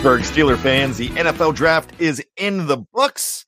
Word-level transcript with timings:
Pittsburgh 0.00 0.22
Steeler 0.22 0.56
fans, 0.56 0.96
the 0.96 1.10
NFL 1.10 1.54
draft 1.54 2.00
is 2.00 2.24
in 2.38 2.66
the 2.66 2.78
books. 2.78 3.44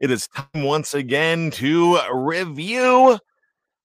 It 0.00 0.10
is 0.10 0.26
time 0.26 0.64
once 0.64 0.94
again 0.94 1.52
to 1.52 1.96
review 2.12 3.20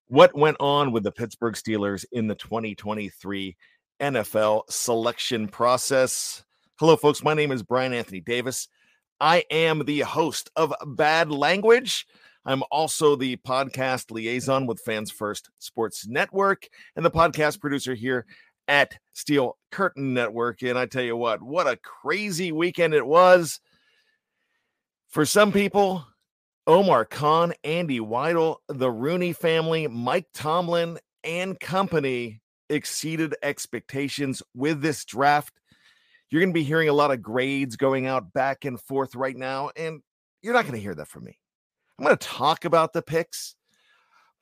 what 0.08 0.36
went 0.36 0.58
on 0.60 0.92
with 0.92 1.04
the 1.04 1.12
Pittsburgh 1.12 1.54
Steelers 1.54 2.06
in 2.12 2.26
the 2.26 2.34
2023 2.34 3.56
NFL 4.02 4.64
selection 4.68 5.48
process. 5.48 6.44
Hello, 6.80 6.96
folks. 6.96 7.22
My 7.22 7.36
name 7.36 7.52
is 7.52 7.62
Bryan 7.62 7.94
Anthony 7.94 8.22
Davis. 8.22 8.68
I 9.22 9.44
am 9.52 9.86
the 9.86 10.00
host 10.00 10.50
of 10.56 10.74
Bad 10.88 11.30
Language. 11.30 12.08
I'm 12.48 12.64
also 12.72 13.16
the 13.16 13.36
podcast 13.46 14.10
liaison 14.10 14.66
with 14.66 14.82
Fans 14.82 15.12
First 15.12 15.52
Sports 15.60 16.08
Network 16.08 16.68
and 16.96 17.06
the 17.06 17.12
podcast 17.12 17.62
producer 17.62 17.94
here 17.94 18.26
at 18.68 18.98
Steel 19.14 19.58
Curtain 19.72 20.14
Network. 20.14 20.62
And 20.62 20.78
I 20.78 20.86
tell 20.86 21.04
you 21.04 21.16
what, 21.16 21.42
what 21.42 21.68
a 21.68 21.78
crazy 21.78 22.52
weekend 22.52 22.94
it 22.94 23.06
was. 23.06 23.60
For 25.08 25.26
some 25.26 25.52
people, 25.52 26.06
Omar 26.68 27.06
Khan, 27.06 27.54
Andy 27.64 28.00
Weidl, 28.00 28.58
the 28.68 28.92
Rooney 28.92 29.34
family, 29.34 29.88
Mike 29.88 30.28
Tomlin, 30.34 31.00
and 31.24 31.60
company 31.60 32.42
exceeded 32.70 33.36
expectations 33.42 34.44
with 34.54 34.82
this 34.82 35.06
draft. 35.06 35.54
You're 36.30 36.42
going 36.42 36.50
to 36.50 36.60
be 36.60 36.64
hearing 36.64 36.90
a 36.90 36.94
lot 36.94 37.12
of 37.12 37.22
grades 37.22 37.78
going 37.78 38.06
out 38.06 38.34
back 38.34 38.66
and 38.66 38.80
forth 38.80 39.16
right 39.16 39.36
now, 39.36 39.72
and 39.78 40.02
you're 40.42 40.54
not 40.54 40.64
going 40.64 40.76
to 40.76 40.82
hear 40.82 40.96
that 40.96 41.08
from 41.08 41.24
me. 41.24 41.40
I'm 41.98 42.06
going 42.06 42.18
to 42.18 42.28
talk 42.28 42.66
about 42.66 42.92
the 42.92 43.02
picks, 43.02 43.56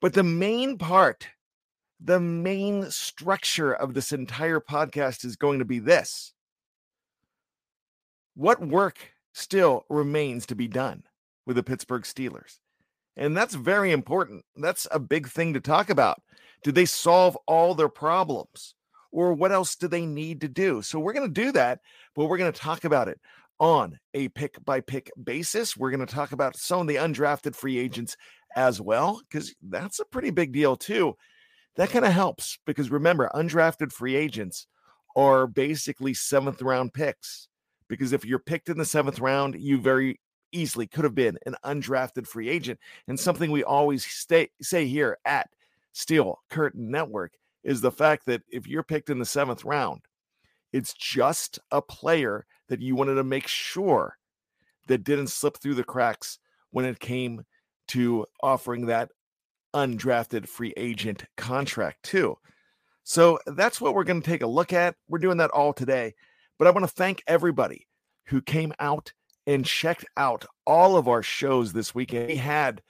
but 0.00 0.12
the 0.12 0.24
main 0.24 0.78
part 0.78 1.28
the 2.00 2.20
main 2.20 2.90
structure 2.90 3.72
of 3.72 3.94
this 3.94 4.12
entire 4.12 4.60
podcast 4.60 5.24
is 5.24 5.36
going 5.36 5.58
to 5.60 5.64
be 5.64 5.78
this 5.78 6.34
What 8.34 8.60
work 8.60 9.12
still 9.32 9.84
remains 9.88 10.46
to 10.46 10.54
be 10.54 10.68
done 10.68 11.04
with 11.46 11.56
the 11.56 11.62
Pittsburgh 11.62 12.02
Steelers? 12.02 12.58
And 13.16 13.34
that's 13.34 13.54
very 13.54 13.92
important. 13.92 14.44
That's 14.56 14.86
a 14.90 14.98
big 14.98 15.28
thing 15.28 15.54
to 15.54 15.60
talk 15.60 15.88
about. 15.88 16.20
Did 16.62 16.74
they 16.74 16.84
solve 16.84 17.36
all 17.46 17.74
their 17.74 17.88
problems? 17.88 18.74
Or 19.10 19.32
what 19.32 19.52
else 19.52 19.76
do 19.76 19.88
they 19.88 20.04
need 20.04 20.42
to 20.42 20.48
do? 20.48 20.82
So 20.82 20.98
we're 20.98 21.14
going 21.14 21.32
to 21.32 21.44
do 21.44 21.52
that, 21.52 21.80
but 22.14 22.26
we're 22.26 22.36
going 22.36 22.52
to 22.52 22.60
talk 22.60 22.84
about 22.84 23.08
it 23.08 23.18
on 23.58 23.98
a 24.12 24.28
pick 24.28 24.62
by 24.66 24.82
pick 24.82 25.10
basis. 25.22 25.74
We're 25.74 25.90
going 25.90 26.06
to 26.06 26.14
talk 26.14 26.32
about 26.32 26.56
some 26.56 26.82
of 26.82 26.86
the 26.88 26.96
undrafted 26.96 27.54
free 27.54 27.78
agents 27.78 28.18
as 28.54 28.82
well, 28.82 29.22
because 29.30 29.54
that's 29.62 30.00
a 30.00 30.04
pretty 30.04 30.30
big 30.30 30.52
deal, 30.52 30.76
too 30.76 31.16
that 31.76 31.90
kind 31.90 32.04
of 32.04 32.12
helps 32.12 32.58
because 32.66 32.90
remember, 32.90 33.30
undrafted 33.34 33.92
free 33.92 34.16
agents 34.16 34.66
are 35.14 35.46
basically 35.46 36.14
seventh 36.14 36.62
round 36.62 36.92
picks. 36.92 37.48
Because 37.88 38.12
if 38.12 38.24
you're 38.24 38.38
picked 38.40 38.68
in 38.68 38.78
the 38.78 38.84
seventh 38.84 39.20
round, 39.20 39.54
you 39.58 39.80
very 39.80 40.20
easily 40.52 40.86
could 40.86 41.04
have 41.04 41.14
been 41.14 41.38
an 41.46 41.56
undrafted 41.64 42.26
free 42.26 42.48
agent. 42.48 42.80
And 43.06 43.18
something 43.18 43.50
we 43.50 43.62
always 43.62 44.04
stay, 44.04 44.50
say 44.60 44.86
here 44.86 45.18
at 45.24 45.48
Steel 45.92 46.40
Curtain 46.50 46.90
Network 46.90 47.34
is 47.62 47.80
the 47.80 47.92
fact 47.92 48.26
that 48.26 48.42
if 48.50 48.66
you're 48.66 48.82
picked 48.82 49.10
in 49.10 49.18
the 49.18 49.24
seventh 49.24 49.64
round, 49.64 50.02
it's 50.72 50.94
just 50.94 51.58
a 51.70 51.80
player 51.80 52.44
that 52.68 52.82
you 52.82 52.96
wanted 52.96 53.14
to 53.14 53.24
make 53.24 53.46
sure 53.46 54.18
that 54.88 55.04
didn't 55.04 55.28
slip 55.28 55.56
through 55.58 55.74
the 55.74 55.84
cracks 55.84 56.38
when 56.70 56.84
it 56.84 56.98
came 56.98 57.44
to 57.88 58.26
offering 58.42 58.86
that 58.86 59.10
undrafted 59.76 60.48
free 60.48 60.72
agent 60.76 61.26
contract, 61.36 62.02
too. 62.02 62.38
So 63.04 63.38
that's 63.46 63.80
what 63.80 63.94
we're 63.94 64.04
going 64.04 64.22
to 64.22 64.28
take 64.28 64.42
a 64.42 64.46
look 64.48 64.72
at. 64.72 64.96
We're 65.08 65.18
doing 65.18 65.36
that 65.36 65.50
all 65.50 65.72
today. 65.74 66.14
But 66.58 66.66
I 66.66 66.70
want 66.70 66.84
to 66.84 66.92
thank 66.92 67.22
everybody 67.26 67.86
who 68.24 68.40
came 68.40 68.72
out 68.80 69.12
and 69.46 69.64
checked 69.64 70.06
out 70.16 70.44
all 70.66 70.96
of 70.96 71.06
our 71.06 71.22
shows 71.22 71.72
this 71.72 71.94
weekend. 71.94 72.28
We 72.28 72.36
had 72.36 72.82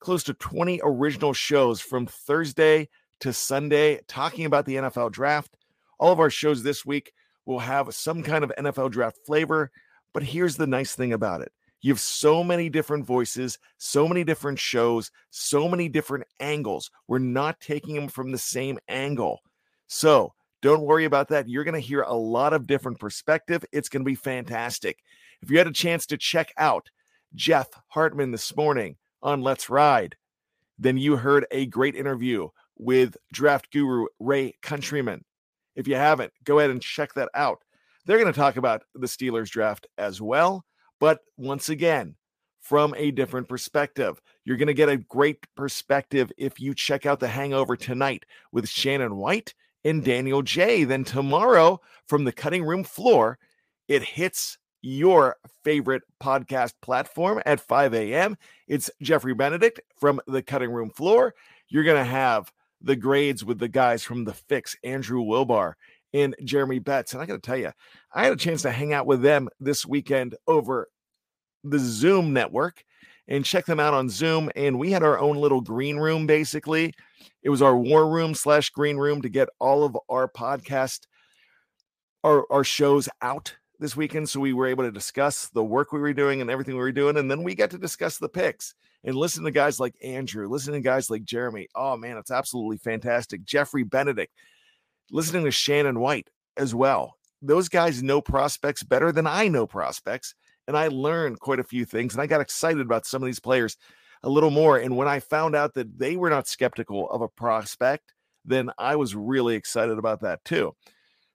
close 0.00 0.24
to 0.24 0.34
20 0.34 0.80
original 0.82 1.32
shows 1.32 1.80
from 1.80 2.06
Thursday 2.06 2.88
to 3.20 3.32
Sunday 3.32 4.00
talking 4.08 4.44
about 4.44 4.66
the 4.66 4.76
NFL 4.76 5.12
draft. 5.12 5.56
All 5.98 6.12
of 6.12 6.20
our 6.20 6.30
shows 6.30 6.62
this 6.62 6.84
week 6.84 7.12
will 7.46 7.60
have 7.60 7.94
some 7.94 8.22
kind 8.22 8.42
of 8.42 8.52
NFL 8.58 8.90
draft 8.90 9.18
flavor. 9.24 9.70
But 10.12 10.24
here's 10.24 10.56
the 10.56 10.66
nice 10.66 10.94
thing 10.94 11.12
about 11.12 11.40
it 11.40 11.52
you 11.82 11.92
have 11.92 12.00
so 12.00 12.42
many 12.44 12.68
different 12.68 13.04
voices, 13.04 13.58
so 13.76 14.08
many 14.08 14.22
different 14.22 14.58
shows, 14.58 15.10
so 15.30 15.68
many 15.68 15.88
different 15.88 16.24
angles. 16.40 16.90
We're 17.08 17.18
not 17.18 17.60
taking 17.60 17.96
them 17.96 18.08
from 18.08 18.30
the 18.30 18.38
same 18.38 18.78
angle. 18.88 19.40
So 19.88 20.32
don't 20.62 20.82
worry 20.82 21.04
about 21.04 21.28
that. 21.28 21.48
You're 21.48 21.64
going 21.64 21.74
to 21.74 21.80
hear 21.80 22.02
a 22.02 22.14
lot 22.14 22.52
of 22.52 22.68
different 22.68 23.00
perspective. 23.00 23.64
It's 23.72 23.88
going 23.88 24.02
to 24.02 24.08
be 24.08 24.14
fantastic. 24.14 25.00
If 25.42 25.50
you 25.50 25.58
had 25.58 25.66
a 25.66 25.72
chance 25.72 26.06
to 26.06 26.16
check 26.16 26.52
out 26.56 26.88
Jeff 27.34 27.68
Hartman 27.88 28.30
this 28.30 28.54
morning 28.56 28.96
on 29.20 29.42
Let's 29.42 29.68
Ride, 29.68 30.14
then 30.78 30.96
you 30.96 31.16
heard 31.16 31.46
a 31.50 31.66
great 31.66 31.96
interview 31.96 32.48
with 32.78 33.16
draft 33.32 33.72
guru 33.72 34.06
Ray 34.20 34.54
Countryman. 34.62 35.24
If 35.74 35.88
you 35.88 35.96
haven't, 35.96 36.32
go 36.44 36.60
ahead 36.60 36.70
and 36.70 36.80
check 36.80 37.12
that 37.14 37.28
out. 37.34 37.62
They're 38.06 38.18
going 38.18 38.32
to 38.32 38.38
talk 38.38 38.56
about 38.56 38.82
the 38.94 39.06
Steelers 39.06 39.50
draft 39.50 39.88
as 39.98 40.20
well. 40.20 40.64
But 41.02 41.18
once 41.36 41.68
again, 41.68 42.14
from 42.60 42.94
a 42.96 43.10
different 43.10 43.48
perspective. 43.48 44.22
You're 44.44 44.56
going 44.56 44.68
to 44.68 44.72
get 44.72 44.88
a 44.88 44.98
great 44.98 45.44
perspective 45.56 46.30
if 46.38 46.60
you 46.60 46.76
check 46.76 47.06
out 47.06 47.18
The 47.18 47.26
Hangover 47.26 47.74
tonight 47.74 48.24
with 48.52 48.68
Shannon 48.68 49.16
White 49.16 49.52
and 49.84 50.04
Daniel 50.04 50.42
J. 50.42 50.84
Then 50.84 51.02
tomorrow, 51.02 51.80
from 52.06 52.22
the 52.22 52.30
cutting 52.30 52.62
room 52.62 52.84
floor, 52.84 53.40
it 53.88 54.04
hits 54.04 54.58
your 54.80 55.38
favorite 55.64 56.02
podcast 56.22 56.74
platform 56.82 57.42
at 57.46 57.58
5 57.58 57.94
a.m. 57.94 58.36
It's 58.68 58.88
Jeffrey 59.02 59.34
Benedict 59.34 59.80
from 59.98 60.20
the 60.28 60.40
cutting 60.40 60.70
room 60.70 60.90
floor. 60.90 61.34
You're 61.66 61.82
going 61.82 61.98
to 61.98 62.08
have 62.08 62.52
the 62.80 62.94
grades 62.94 63.44
with 63.44 63.58
the 63.58 63.66
guys 63.66 64.04
from 64.04 64.22
The 64.22 64.34
Fix, 64.34 64.76
Andrew 64.84 65.24
Wilbar 65.24 65.72
and 66.12 66.34
Jeremy 66.44 66.78
Betts. 66.78 67.12
And 67.12 67.22
I 67.22 67.26
got 67.26 67.34
to 67.34 67.40
tell 67.40 67.56
you, 67.56 67.72
I 68.12 68.24
had 68.24 68.32
a 68.32 68.36
chance 68.36 68.62
to 68.62 68.70
hang 68.70 68.92
out 68.92 69.06
with 69.06 69.22
them 69.22 69.48
this 69.60 69.86
weekend 69.86 70.36
over 70.46 70.88
the 71.64 71.78
Zoom 71.78 72.32
network 72.32 72.84
and 73.28 73.44
check 73.44 73.66
them 73.66 73.80
out 73.80 73.94
on 73.94 74.08
Zoom. 74.08 74.50
And 74.56 74.78
we 74.78 74.90
had 74.90 75.02
our 75.02 75.18
own 75.18 75.36
little 75.36 75.60
green 75.60 75.96
room, 75.96 76.26
basically. 76.26 76.94
It 77.42 77.50
was 77.50 77.62
our 77.62 77.76
war 77.76 78.08
room 78.08 78.34
slash 78.34 78.70
green 78.70 78.96
room 78.96 79.22
to 79.22 79.28
get 79.28 79.48
all 79.58 79.84
of 79.84 79.96
our 80.08 80.28
podcast, 80.28 81.06
our, 82.24 82.44
our 82.50 82.64
shows 82.64 83.08
out 83.20 83.54
this 83.78 83.96
weekend. 83.96 84.28
So 84.28 84.40
we 84.40 84.52
were 84.52 84.66
able 84.66 84.84
to 84.84 84.92
discuss 84.92 85.48
the 85.48 85.64
work 85.64 85.92
we 85.92 86.00
were 86.00 86.12
doing 86.12 86.40
and 86.40 86.50
everything 86.50 86.74
we 86.74 86.80
were 86.80 86.92
doing. 86.92 87.16
And 87.16 87.30
then 87.30 87.42
we 87.42 87.54
got 87.54 87.70
to 87.70 87.78
discuss 87.78 88.18
the 88.18 88.28
picks 88.28 88.74
and 89.04 89.16
listen 89.16 89.44
to 89.44 89.50
guys 89.50 89.80
like 89.80 89.94
Andrew, 90.02 90.48
listen 90.48 90.72
to 90.72 90.80
guys 90.80 91.10
like 91.10 91.24
Jeremy. 91.24 91.68
Oh, 91.74 91.96
man, 91.96 92.16
it's 92.16 92.30
absolutely 92.30 92.78
fantastic. 92.78 93.44
Jeffrey 93.44 93.82
Benedict, 93.82 94.32
listening 95.10 95.44
to 95.44 95.50
Shannon 95.50 96.00
White 96.00 96.28
as 96.56 96.74
well. 96.74 97.16
Those 97.40 97.68
guys 97.68 98.02
know 98.02 98.20
prospects 98.20 98.82
better 98.82 99.12
than 99.12 99.26
I 99.26 99.48
know 99.48 99.66
prospects 99.66 100.34
and 100.66 100.76
I 100.76 100.88
learned 100.88 101.40
quite 101.40 101.60
a 101.60 101.64
few 101.64 101.84
things. 101.84 102.14
And 102.14 102.22
I 102.22 102.26
got 102.26 102.40
excited 102.40 102.80
about 102.80 103.06
some 103.06 103.22
of 103.22 103.26
these 103.26 103.40
players 103.40 103.76
a 104.22 104.28
little 104.28 104.50
more. 104.50 104.78
And 104.78 104.96
when 104.96 105.08
I 105.08 105.20
found 105.20 105.56
out 105.56 105.74
that 105.74 105.98
they 105.98 106.16
were 106.16 106.30
not 106.30 106.48
skeptical 106.48 107.10
of 107.10 107.22
a 107.22 107.28
prospect, 107.28 108.14
then 108.44 108.70
I 108.78 108.96
was 108.96 109.14
really 109.14 109.54
excited 109.54 109.98
about 109.98 110.20
that 110.22 110.44
too. 110.44 110.74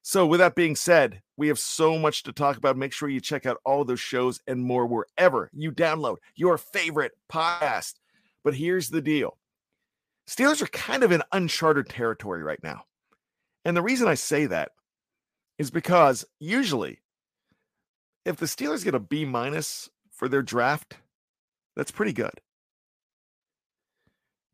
So, 0.01 0.25
with 0.25 0.39
that 0.39 0.55
being 0.55 0.75
said, 0.75 1.21
we 1.35 1.49
have 1.49 1.59
so 1.59 1.97
much 1.97 2.23
to 2.23 2.31
talk 2.31 2.55
about. 2.55 2.77
Make 2.77 2.93
sure 2.93 3.09
you 3.09 3.19
check 3.19 3.45
out 3.45 3.59
all 3.65 3.83
those 3.83 3.99
shows 3.99 4.39
and 4.47 4.63
more 4.63 4.87
wherever 4.87 5.49
you 5.53 5.71
download 5.71 6.17
your 6.35 6.57
favorite 6.57 7.11
podcast. 7.29 7.95
But 8.43 8.53
here's 8.53 8.89
the 8.89 9.01
deal 9.01 9.37
Steelers 10.25 10.61
are 10.61 10.67
kind 10.67 11.03
of 11.03 11.11
in 11.11 11.23
uncharted 11.33 11.89
territory 11.89 12.41
right 12.41 12.61
now. 12.63 12.83
And 13.67 13.75
the 13.75 13.81
reason 13.81 14.07
I 14.07 14.13
say 14.13 14.45
that 14.45 14.71
is 15.57 15.71
because 15.71 16.23
usually 16.39 17.01
if 18.23 18.37
the 18.37 18.45
Steelers 18.45 18.85
get 18.85 18.95
a 18.95 18.99
B 18.99 19.25
minus 19.25 19.89
for 20.09 20.29
their 20.29 20.41
draft, 20.41 20.95
that's 21.75 21.91
pretty 21.91 22.13
good. 22.13 22.39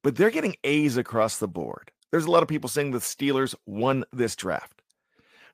But 0.01 0.15
they're 0.15 0.31
getting 0.31 0.55
A's 0.63 0.97
across 0.97 1.37
the 1.37 1.47
board. 1.47 1.91
There's 2.09 2.25
a 2.25 2.31
lot 2.31 2.41
of 2.41 2.49
people 2.49 2.69
saying 2.69 2.89
the 2.89 2.97
Steelers 2.97 3.53
won 3.67 4.03
this 4.11 4.35
draft. 4.35 4.81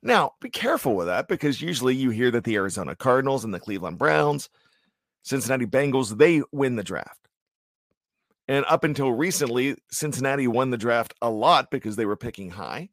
Now, 0.02 0.32
be 0.40 0.48
careful 0.48 0.96
with 0.96 1.08
that 1.08 1.28
because 1.28 1.60
usually 1.60 1.94
you 1.94 2.08
hear 2.08 2.30
that 2.30 2.44
the 2.44 2.56
Arizona 2.56 2.96
Cardinals 2.96 3.44
and 3.44 3.52
the 3.52 3.60
Cleveland 3.60 3.98
Browns, 3.98 4.48
Cincinnati 5.22 5.66
Bengals, 5.66 6.16
they 6.16 6.40
win 6.50 6.76
the 6.76 6.82
draft. 6.82 7.28
And 8.48 8.64
up 8.70 8.84
until 8.84 9.12
recently, 9.12 9.76
Cincinnati 9.90 10.48
won 10.48 10.70
the 10.70 10.78
draft 10.78 11.12
a 11.20 11.28
lot 11.28 11.70
because 11.70 11.96
they 11.96 12.06
were 12.06 12.16
picking 12.16 12.52
high, 12.52 12.88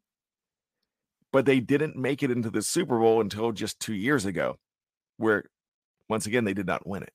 but 1.32 1.44
they 1.44 1.60
didn't 1.60 1.96
make 1.96 2.22
it 2.22 2.30
into 2.30 2.50
the 2.50 2.62
Super 2.62 2.98
Bowl 2.98 3.20
until 3.20 3.52
just 3.52 3.80
two 3.80 3.94
years 3.94 4.24
ago 4.24 4.58
where 5.16 5.44
once 6.08 6.26
again 6.26 6.44
they 6.44 6.54
did 6.54 6.66
not 6.66 6.86
win 6.86 7.02
it. 7.02 7.12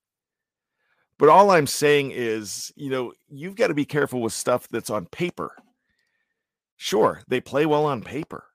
But 1.18 1.30
all 1.30 1.51
I'm 1.51 1.68
saying 1.68 2.12
is, 2.12 2.71
you 2.75 2.89
know, 2.89 3.13
you've 3.30 3.56
got 3.56 3.68
to 3.68 3.74
be 3.74 3.86
careful 3.86 4.21
with 4.21 4.33
stuff 4.33 4.68
that's 4.69 4.89
on 4.89 5.06
paper. 5.06 5.56
Sure, 6.75 7.21
they 7.27 7.39
play 7.39 7.65
well 7.65 7.86
on 7.86 8.01
paper, 8.01 8.45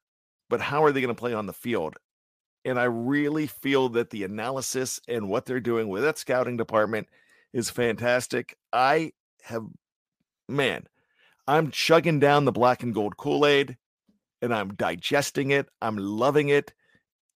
but 0.51 0.61
how 0.61 0.85
are 0.85 0.93
they 0.93 1.01
going 1.01 1.15
to 1.15 1.19
play 1.19 1.33
on 1.33 1.47
the 1.47 1.53
field? 1.53 1.97
And 2.65 2.79
I 2.79 2.85
really 2.85 3.47
feel 3.47 3.89
that 3.91 4.11
the 4.11 4.25
analysis 4.25 5.01
and 5.09 5.29
what 5.29 5.47
they're 5.47 5.61
doing 5.61 5.89
with 5.89 6.03
that 6.03 6.19
scouting 6.19 6.57
department 6.57 7.09
is 7.53 7.71
fantastic. 7.71 8.57
I 8.73 9.13
have, 9.45 9.65
man, 10.49 10.87
I'm 11.47 11.71
chugging 11.71 12.19
down 12.19 12.45
the 12.45 12.53
black 12.53 12.83
and 12.83 12.93
gold 12.93 13.17
Kool 13.17 13.47
Aid 13.47 13.79
and 14.43 14.55
I'm 14.55 14.75
digesting 14.75 15.51
it. 15.51 15.69
I'm 15.81 15.97
loving 15.97 16.49
it. 16.49 16.73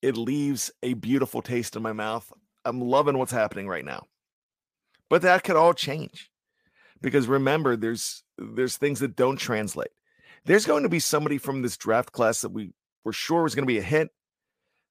It 0.01 0.18
leaves 0.18 0.71
a 0.81 0.94
beautiful 0.94 1.42
taste 1.42 1.75
in 1.75 1.83
my 1.83 1.94
mouth. 1.94 2.31
I'm 2.65 2.81
loving 2.81 3.18
what's 3.18 3.31
happening 3.31 3.68
right 3.68 3.86
now. 3.86 4.07
But 5.09 5.24
that 5.24 5.44
could 5.44 5.56
all 5.56 5.74
change 5.74 6.30
because 7.01 7.27
remember 7.27 7.75
there's 7.75 8.24
there's 8.38 8.77
things 8.77 9.00
that 9.00 9.15
don't 9.15 9.38
translate. 9.38 9.92
There's 10.45 10.65
going 10.65 10.83
to 10.83 10.89
be 10.89 11.00
somebody 11.00 11.38
from 11.38 11.62
this 11.62 11.77
draft 11.77 12.12
class 12.12 12.42
that 12.42 12.51
we 12.51 12.71
were 13.03 13.13
sure 13.13 13.44
was 13.44 13.56
going 13.56 13.63
to 13.63 13.74
be 13.74 13.77
a 13.77 13.83
hit 13.83 14.09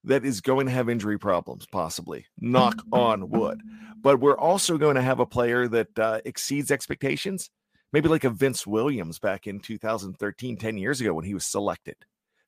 that 0.04 0.24
is 0.24 0.40
going 0.40 0.66
to 0.66 0.72
have 0.72 0.88
injury 0.88 1.18
problems, 1.18 1.66
possibly. 1.70 2.26
Knock 2.38 2.82
on 2.92 3.30
wood. 3.30 3.60
But 4.00 4.20
we're 4.20 4.38
also 4.38 4.78
going 4.78 4.96
to 4.96 5.02
have 5.02 5.20
a 5.20 5.26
player 5.26 5.68
that 5.68 5.98
uh, 5.98 6.20
exceeds 6.24 6.70
expectations, 6.70 7.50
maybe 7.92 8.08
like 8.08 8.24
a 8.24 8.30
Vince 8.30 8.66
Williams 8.66 9.18
back 9.18 9.46
in 9.46 9.60
2013, 9.60 10.56
10 10.56 10.78
years 10.78 11.00
ago 11.00 11.14
when 11.14 11.24
he 11.24 11.34
was 11.34 11.46
selected 11.46 11.96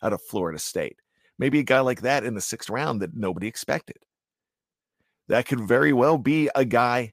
out 0.02 0.12
of 0.12 0.22
Florida 0.22 0.58
State. 0.58 1.00
Maybe 1.38 1.58
a 1.58 1.64
guy 1.64 1.80
like 1.80 2.02
that 2.02 2.24
in 2.24 2.34
the 2.34 2.40
sixth 2.40 2.70
round 2.70 3.02
that 3.02 3.16
nobody 3.16 3.46
expected. 3.46 3.96
That 5.28 5.46
could 5.46 5.60
very 5.60 5.92
well 5.92 6.18
be 6.18 6.50
a 6.54 6.64
guy 6.64 7.12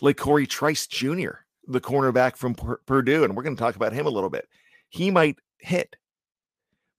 like 0.00 0.16
Corey 0.16 0.46
Trice 0.46 0.86
Jr., 0.86 1.30
the 1.66 1.80
cornerback 1.80 2.36
from 2.36 2.54
P- 2.54 2.82
Purdue. 2.86 3.24
And 3.24 3.36
we're 3.36 3.42
going 3.42 3.56
to 3.56 3.60
talk 3.60 3.76
about 3.76 3.92
him 3.92 4.06
a 4.06 4.10
little 4.10 4.30
bit. 4.30 4.48
He 4.88 5.10
might 5.10 5.38
hit 5.58 5.96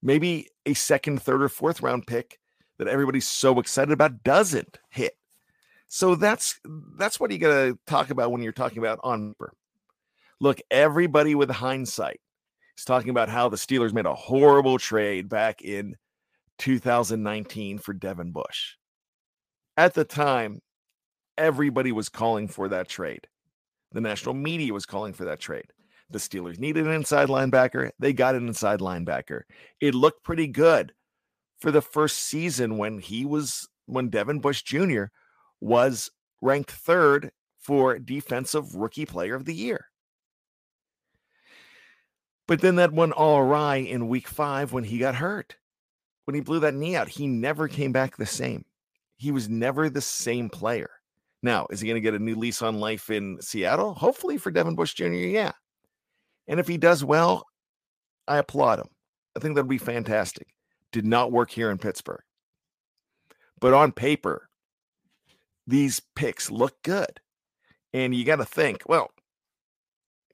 maybe 0.02 0.48
a 0.66 0.74
second, 0.74 1.22
third, 1.22 1.42
or 1.42 1.48
fourth 1.48 1.82
round 1.82 2.06
pick 2.06 2.38
that 2.78 2.88
everybody's 2.88 3.26
so 3.26 3.58
excited 3.58 3.92
about 3.92 4.22
doesn't 4.22 4.78
hit. 4.90 5.16
So 5.88 6.14
that's 6.14 6.60
that's 6.96 7.18
what 7.18 7.30
you 7.30 7.38
got 7.38 7.48
to 7.48 7.78
talk 7.86 8.10
about 8.10 8.30
when 8.30 8.42
you're 8.42 8.52
talking 8.52 8.78
about 8.78 9.00
on 9.02 9.34
paper. 9.34 9.52
Look, 10.40 10.60
everybody 10.70 11.34
with 11.34 11.50
hindsight 11.50 12.20
is 12.76 12.84
talking 12.84 13.10
about 13.10 13.28
how 13.28 13.48
the 13.48 13.56
Steelers 13.56 13.92
made 13.92 14.06
a 14.06 14.14
horrible 14.14 14.78
trade 14.78 15.28
back 15.28 15.62
in 15.62 15.96
2019 16.58 17.78
for 17.78 17.92
Devin 17.92 18.30
Bush. 18.30 18.76
At 19.76 19.94
the 19.94 20.04
time, 20.04 20.60
everybody 21.36 21.90
was 21.90 22.08
calling 22.08 22.46
for 22.46 22.68
that 22.68 22.88
trade. 22.88 23.26
The 23.92 24.00
national 24.00 24.34
media 24.34 24.72
was 24.72 24.86
calling 24.86 25.12
for 25.12 25.24
that 25.24 25.40
trade. 25.40 25.72
The 26.10 26.18
Steelers 26.18 26.58
needed 26.58 26.86
an 26.86 26.92
inside 26.92 27.28
linebacker. 27.28 27.90
They 27.98 28.12
got 28.12 28.36
an 28.36 28.46
inside 28.46 28.78
linebacker. 28.78 29.42
It 29.80 29.94
looked 29.94 30.22
pretty 30.22 30.46
good 30.46 30.92
for 31.58 31.72
the 31.72 31.82
first 31.82 32.18
season 32.18 32.78
when 32.78 32.98
he 32.98 33.24
was 33.24 33.68
when 33.86 34.08
Devin 34.08 34.38
Bush 34.38 34.62
Jr. 34.62 35.04
was 35.60 36.10
ranked 36.40 36.70
third 36.70 37.32
for 37.58 37.98
defensive 37.98 38.74
rookie 38.74 39.06
player 39.06 39.34
of 39.34 39.44
the 39.44 39.54
year. 39.54 39.86
But 42.48 42.62
then 42.62 42.76
that 42.76 42.92
went 42.92 43.12
all 43.12 43.38
awry 43.38 43.76
in 43.76 44.08
week 44.08 44.26
five 44.26 44.72
when 44.72 44.82
he 44.82 44.98
got 44.98 45.14
hurt. 45.14 45.56
When 46.24 46.34
he 46.34 46.40
blew 46.40 46.58
that 46.60 46.74
knee 46.74 46.96
out, 46.96 47.08
he 47.08 47.26
never 47.26 47.68
came 47.68 47.92
back 47.92 48.16
the 48.16 48.26
same. 48.26 48.64
He 49.18 49.30
was 49.30 49.48
never 49.48 49.88
the 49.88 50.00
same 50.00 50.48
player. 50.48 50.90
Now, 51.42 51.66
is 51.70 51.80
he 51.80 51.86
going 51.86 51.96
to 51.96 52.00
get 52.00 52.14
a 52.14 52.18
new 52.18 52.34
lease 52.34 52.62
on 52.62 52.80
life 52.80 53.10
in 53.10 53.40
Seattle? 53.40 53.94
Hopefully 53.94 54.38
for 54.38 54.50
Devin 54.50 54.74
Bush 54.74 54.94
Jr., 54.94 55.12
yeah. 55.12 55.52
And 56.48 56.58
if 56.58 56.66
he 56.66 56.78
does 56.78 57.04
well, 57.04 57.44
I 58.26 58.38
applaud 58.38 58.80
him. 58.80 58.88
I 59.36 59.40
think 59.40 59.54
that'd 59.54 59.68
be 59.68 59.78
fantastic. 59.78 60.48
Did 60.90 61.06
not 61.06 61.30
work 61.30 61.50
here 61.50 61.70
in 61.70 61.78
Pittsburgh. 61.78 62.22
But 63.60 63.74
on 63.74 63.92
paper, 63.92 64.48
these 65.66 66.00
picks 66.16 66.50
look 66.50 66.82
good. 66.82 67.20
And 67.92 68.14
you 68.14 68.24
got 68.24 68.36
to 68.36 68.44
think, 68.44 68.82
well, 68.86 69.10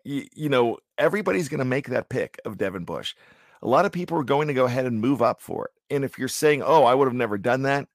you, 0.04 0.26
you 0.32 0.48
know, 0.48 0.78
everybody's 0.98 1.48
going 1.48 1.58
to 1.58 1.64
make 1.64 1.88
that 1.88 2.08
pick 2.08 2.38
of 2.44 2.58
Devin 2.58 2.84
Bush. 2.84 3.14
A 3.62 3.68
lot 3.68 3.86
of 3.86 3.92
people 3.92 4.18
are 4.18 4.24
going 4.24 4.48
to 4.48 4.54
go 4.54 4.66
ahead 4.66 4.84
and 4.84 5.00
move 5.00 5.22
up 5.22 5.40
for 5.40 5.66
it. 5.66 5.94
And 5.94 6.04
if 6.04 6.18
you're 6.18 6.28
saying, 6.28 6.62
oh, 6.62 6.84
I 6.84 6.94
would 6.94 7.06
have 7.06 7.14
never 7.14 7.38
done 7.38 7.62
that, 7.62 7.88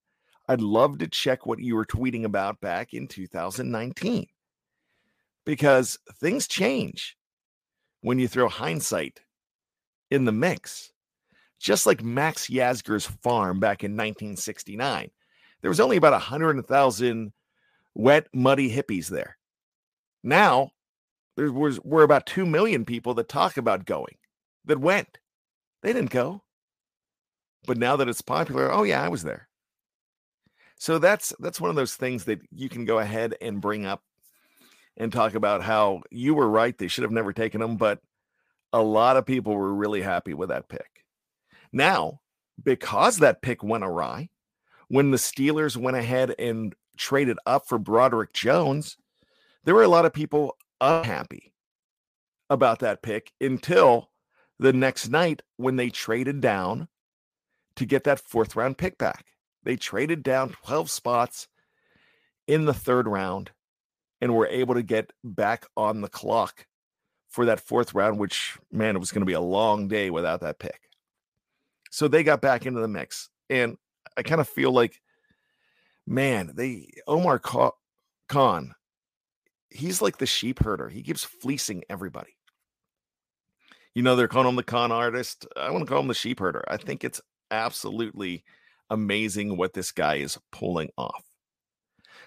I'd 0.47 0.61
love 0.61 0.97
to 0.97 1.07
check 1.07 1.45
what 1.45 1.59
you 1.59 1.75
were 1.75 1.85
tweeting 1.85 2.23
about 2.23 2.59
back 2.59 2.93
in 2.93 3.07
2019 3.07 4.25
because 5.45 5.99
things 6.15 6.47
change 6.47 7.15
when 8.01 8.17
you 8.17 8.27
throw 8.27 8.49
hindsight 8.49 9.19
in 10.09 10.25
the 10.25 10.31
mix. 10.31 10.91
Just 11.59 11.85
like 11.85 12.01
Max 12.01 12.47
Yasgur's 12.47 13.05
farm 13.05 13.59
back 13.59 13.83
in 13.83 13.91
1969, 13.91 15.11
there 15.61 15.69
was 15.69 15.79
only 15.79 15.97
about 15.97 16.13
100,000 16.13 17.33
wet, 17.93 18.27
muddy 18.33 18.73
hippies 18.73 19.07
there. 19.07 19.37
Now, 20.23 20.71
there 21.39 21.53
was 21.53 21.79
were 21.79 22.03
about 22.03 22.25
2 22.25 22.45
million 22.45 22.83
people 22.83 23.13
that 23.13 23.29
talk 23.29 23.55
about 23.55 23.85
going, 23.85 24.15
that 24.65 24.77
went. 24.77 25.19
They 25.81 25.93
didn't 25.93 26.09
go. 26.09 26.43
But 27.65 27.77
now 27.77 27.95
that 27.95 28.09
it's 28.09 28.21
popular, 28.21 28.71
oh 28.71 28.83
yeah, 28.83 29.01
I 29.01 29.07
was 29.07 29.23
there. 29.23 29.47
So 30.77 30.99
that's 30.99 31.33
that's 31.39 31.61
one 31.61 31.69
of 31.69 31.77
those 31.77 31.95
things 31.95 32.25
that 32.25 32.41
you 32.51 32.67
can 32.67 32.83
go 32.83 32.99
ahead 32.99 33.35
and 33.41 33.61
bring 33.61 33.85
up 33.85 34.03
and 34.97 35.13
talk 35.13 35.33
about 35.33 35.63
how 35.63 36.01
you 36.11 36.33
were 36.35 36.49
right. 36.49 36.77
They 36.77 36.89
should 36.89 37.03
have 37.03 37.11
never 37.11 37.31
taken 37.31 37.61
him, 37.61 37.77
but 37.77 38.01
a 38.73 38.81
lot 38.81 39.15
of 39.15 39.25
people 39.25 39.55
were 39.55 39.73
really 39.73 40.01
happy 40.01 40.33
with 40.33 40.49
that 40.49 40.67
pick. 40.67 41.05
Now, 41.71 42.19
because 42.61 43.19
that 43.19 43.41
pick 43.41 43.63
went 43.63 43.85
awry, 43.85 44.29
when 44.89 45.11
the 45.11 45.17
Steelers 45.17 45.77
went 45.77 45.95
ahead 45.95 46.35
and 46.37 46.75
traded 46.97 47.37
up 47.45 47.65
for 47.65 47.79
Broderick 47.79 48.33
Jones, 48.33 48.97
there 49.63 49.75
were 49.75 49.83
a 49.83 49.87
lot 49.87 50.05
of 50.05 50.11
people 50.11 50.57
unhappy 50.81 51.53
about 52.49 52.79
that 52.79 53.01
pick 53.01 53.31
until 53.39 54.09
the 54.57 54.73
next 54.73 55.09
night 55.09 55.41
when 55.57 55.75
they 55.75 55.89
traded 55.89 56.41
down 56.41 56.87
to 57.75 57.85
get 57.85 58.03
that 58.03 58.19
fourth 58.19 58.55
round 58.55 58.77
pick 58.77 58.97
back. 58.97 59.27
They 59.63 59.75
traded 59.75 60.23
down 60.23 60.55
12 60.65 60.89
spots 60.89 61.47
in 62.47 62.65
the 62.65 62.73
third 62.73 63.07
round 63.07 63.51
and 64.21 64.35
were 64.35 64.47
able 64.47 64.75
to 64.75 64.83
get 64.83 65.13
back 65.23 65.65
on 65.77 66.01
the 66.01 66.09
clock 66.09 66.65
for 67.29 67.45
that 67.45 67.59
fourth 67.59 67.93
round, 67.93 68.19
which, 68.19 68.57
man, 68.71 68.95
it 68.95 68.99
was 68.99 69.11
going 69.11 69.21
to 69.21 69.25
be 69.25 69.33
a 69.33 69.39
long 69.39 69.87
day 69.87 70.09
without 70.09 70.41
that 70.41 70.59
pick. 70.59 70.89
So 71.91 72.07
they 72.07 72.23
got 72.23 72.41
back 72.41 72.65
into 72.65 72.81
the 72.81 72.87
mix. 72.87 73.29
And 73.49 73.77
I 74.17 74.23
kind 74.23 74.41
of 74.41 74.49
feel 74.49 74.71
like, 74.71 75.01
man, 76.05 76.51
they, 76.55 76.89
Omar 77.07 77.39
Khan, 77.39 78.75
he's 79.69 80.01
like 80.01 80.17
the 80.17 80.25
sheep 80.25 80.59
herder. 80.59 80.89
He 80.89 81.01
keeps 81.03 81.23
fleecing 81.23 81.83
everybody. 81.89 82.35
You 83.95 84.03
know, 84.03 84.15
they're 84.15 84.27
calling 84.27 84.49
him 84.49 84.55
the 84.55 84.63
con 84.63 84.91
artist. 84.91 85.45
I 85.57 85.71
want 85.71 85.85
to 85.85 85.89
call 85.91 86.01
him 86.01 86.07
the 86.07 86.13
sheep 86.13 86.39
herder. 86.39 86.63
I 86.67 86.77
think 86.77 87.03
it's 87.03 87.21
absolutely 87.51 88.43
amazing 88.89 89.57
what 89.57 89.73
this 89.73 89.91
guy 89.91 90.15
is 90.15 90.37
pulling 90.51 90.89
off. 90.97 91.23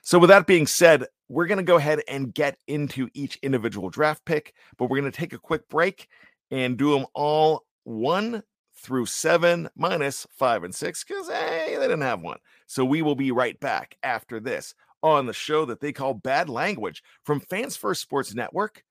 So, 0.02 0.18
with 0.18 0.30
that 0.30 0.46
being 0.46 0.66
said, 0.66 1.06
we're 1.28 1.46
going 1.46 1.58
to 1.58 1.64
go 1.64 1.76
ahead 1.76 2.02
and 2.08 2.34
get 2.34 2.58
into 2.66 3.08
each 3.14 3.38
individual 3.42 3.88
draft 3.88 4.24
pick, 4.24 4.54
but 4.76 4.90
we're 4.90 5.00
going 5.00 5.10
to 5.10 5.16
take 5.16 5.32
a 5.32 5.38
quick 5.38 5.68
break 5.68 6.08
and 6.50 6.76
do 6.76 6.92
them 6.92 7.06
all 7.14 7.64
one 7.84 8.42
through 8.76 9.06
seven 9.06 9.68
minus 9.76 10.26
five 10.36 10.64
and 10.64 10.74
six 10.74 11.04
because, 11.04 11.28
hey, 11.28 11.76
they 11.76 11.82
didn't 11.82 12.00
have 12.00 12.20
one. 12.20 12.38
So, 12.66 12.84
we 12.84 13.02
will 13.02 13.14
be 13.14 13.30
right 13.30 13.58
back 13.60 13.96
after 14.02 14.40
this 14.40 14.74
on 15.02 15.26
the 15.26 15.32
show 15.32 15.64
that 15.66 15.80
they 15.80 15.92
call 15.92 16.14
Bad 16.14 16.48
Language 16.48 17.02
from 17.24 17.40
Fans 17.40 17.76
First 17.76 18.00
Sports 18.02 18.34
Network 18.34 18.82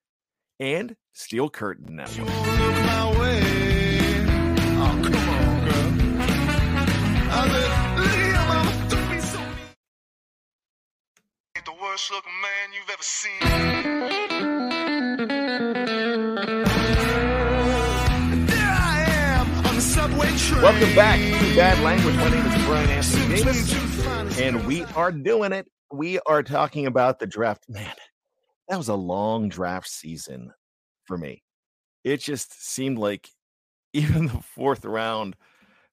and 0.60 0.96
Steel 1.14 1.50
Curtain 1.50 1.96
Network. 1.96 2.28
the 11.64 11.72
worst 11.80 12.12
looking 12.12 12.32
man 12.42 12.74
you've 12.74 12.90
ever 12.90 13.04
seen. 13.04 13.40
Welcome 20.62 20.96
back 20.96 21.20
to 21.20 21.56
Bad 21.56 21.84
Language. 21.84 22.16
My 22.16 22.30
name 22.30 22.46
is 22.46 22.66
Bryan 22.66 22.90
Anthony 22.90 23.36
Davis, 23.36 24.40
and 24.40 24.66
we 24.66 24.84
are 24.96 25.12
doing 25.12 25.54
it. 25.54 25.68
We 25.92 26.20
are 26.22 26.44
talking 26.44 26.86
about 26.86 27.20
the 27.20 27.28
draft. 27.28 27.66
Man, 27.68 27.94
that 28.68 28.78
was 28.78 28.90
a 28.90 28.96
long 28.96 29.50
draft 29.50 29.90
season 29.90 30.54
for 31.06 31.18
me. 31.18 31.44
It 32.04 32.18
just 32.18 32.66
seemed 32.66 32.98
like 32.98 33.30
even 33.94 34.28
the 34.28 34.42
fourth 34.42 34.86
round, 34.86 35.36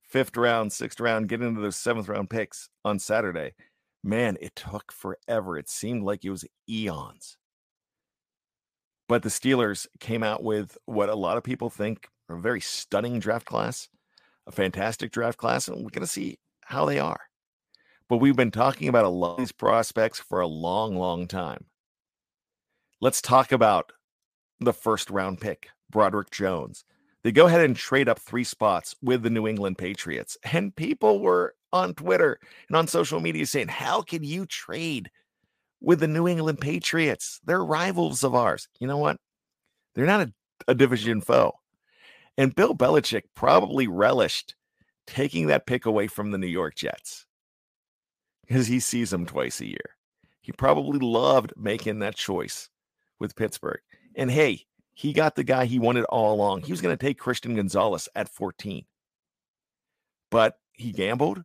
fifth 0.02 0.36
round, 0.36 0.72
sixth 0.72 1.00
round, 1.00 1.28
getting 1.28 1.48
into 1.48 1.60
those 1.60 1.76
seventh 1.76 2.08
round 2.08 2.30
picks 2.30 2.68
on 2.84 2.98
Saturday 2.98 3.54
man, 4.02 4.36
it 4.40 4.54
took 4.56 4.92
forever. 4.92 5.58
It 5.58 5.68
seemed 5.68 6.02
like 6.02 6.24
it 6.24 6.30
was 6.30 6.44
eons. 6.68 7.36
But 9.08 9.22
the 9.22 9.28
Steelers 9.28 9.86
came 10.00 10.22
out 10.22 10.42
with 10.42 10.76
what 10.86 11.08
a 11.08 11.14
lot 11.14 11.36
of 11.36 11.42
people 11.42 11.70
think 11.70 12.08
a 12.28 12.36
very 12.36 12.60
stunning 12.60 13.18
draft 13.20 13.46
class, 13.46 13.88
a 14.46 14.52
fantastic 14.52 15.12
draft 15.12 15.38
class, 15.38 15.68
and 15.68 15.78
we're 15.78 15.90
going 15.90 16.00
to 16.00 16.06
see 16.06 16.38
how 16.64 16.84
they 16.84 16.98
are. 16.98 17.20
But 18.08 18.18
we've 18.18 18.36
been 18.36 18.50
talking 18.50 18.88
about 18.88 19.04
a 19.04 19.10
lot 19.10 19.32
of 19.32 19.38
these 19.38 19.52
prospects 19.52 20.18
for 20.18 20.40
a 20.40 20.46
long, 20.46 20.96
long 20.96 21.26
time. 21.26 21.66
Let's 23.00 23.20
talk 23.20 23.52
about 23.52 23.92
the 24.60 24.72
first 24.72 25.10
round 25.10 25.40
pick, 25.40 25.68
Broderick 25.90 26.30
Jones. 26.30 26.84
They 27.22 27.32
go 27.32 27.46
ahead 27.46 27.60
and 27.60 27.76
trade 27.76 28.08
up 28.08 28.18
three 28.18 28.44
spots 28.44 28.94
with 29.02 29.22
the 29.22 29.30
New 29.30 29.46
England 29.46 29.76
Patriots. 29.76 30.38
And 30.52 30.74
people 30.74 31.20
were 31.20 31.54
on 31.72 31.94
Twitter 31.94 32.38
and 32.68 32.76
on 32.76 32.86
social 32.86 33.20
media 33.20 33.44
saying, 33.44 33.68
How 33.68 34.00
can 34.00 34.24
you 34.24 34.46
trade 34.46 35.10
with 35.80 36.00
the 36.00 36.08
New 36.08 36.26
England 36.26 36.60
Patriots? 36.60 37.40
They're 37.44 37.64
rivals 37.64 38.24
of 38.24 38.34
ours. 38.34 38.68
You 38.80 38.86
know 38.86 38.98
what? 38.98 39.18
They're 39.94 40.06
not 40.06 40.22
a, 40.22 40.32
a 40.68 40.74
division 40.74 41.20
foe. 41.20 41.52
And 42.38 42.54
Bill 42.54 42.74
Belichick 42.74 43.24
probably 43.34 43.86
relished 43.86 44.54
taking 45.06 45.48
that 45.48 45.66
pick 45.66 45.84
away 45.84 46.06
from 46.06 46.30
the 46.30 46.38
New 46.38 46.46
York 46.46 46.74
Jets 46.74 47.26
because 48.48 48.66
he 48.66 48.80
sees 48.80 49.10
them 49.10 49.26
twice 49.26 49.60
a 49.60 49.66
year. 49.66 49.96
He 50.40 50.52
probably 50.52 50.98
loved 50.98 51.52
making 51.56 51.98
that 51.98 52.16
choice 52.16 52.70
with 53.20 53.36
Pittsburgh. 53.36 53.80
And 54.16 54.30
hey, 54.30 54.64
he 54.94 55.12
got 55.12 55.36
the 55.36 55.44
guy 55.44 55.66
he 55.66 55.78
wanted 55.78 56.04
all 56.04 56.34
along. 56.34 56.62
He 56.62 56.72
was 56.72 56.80
going 56.80 56.96
to 56.96 57.06
take 57.06 57.18
Christian 57.18 57.54
Gonzalez 57.54 58.08
at 58.14 58.30
14. 58.30 58.84
But 60.30 60.54
he 60.72 60.92
gambled. 60.92 61.44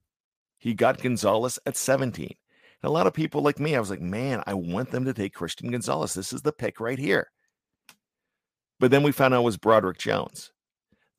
He 0.57 0.74
got 0.74 1.01
Gonzalez 1.01 1.60
at 1.65 1.75
17. 1.75 2.25
And 2.25 2.89
a 2.89 2.93
lot 2.93 3.05
of 3.05 3.13
people 3.13 3.41
like 3.41 3.60
me, 3.60 3.75
I 3.75 3.79
was 3.79 3.89
like, 3.89 4.01
man, 4.01 4.41
I 4.48 4.53
want 4.53 4.91
them 4.91 5.05
to 5.05 5.13
take 5.13 5.33
Christian 5.33 5.72
Gonzalez. 5.72 6.13
This 6.13 6.31
is 6.31 6.41
the 6.41 6.53
pick 6.53 6.79
right 6.79 6.98
here. 6.98 7.29
But 8.79 8.91
then 8.91 9.03
we 9.03 9.12
found 9.12 9.33
out 9.33 9.41
it 9.41 9.45
was 9.45 9.57
Broderick 9.57 9.98
Jones. 9.98 10.51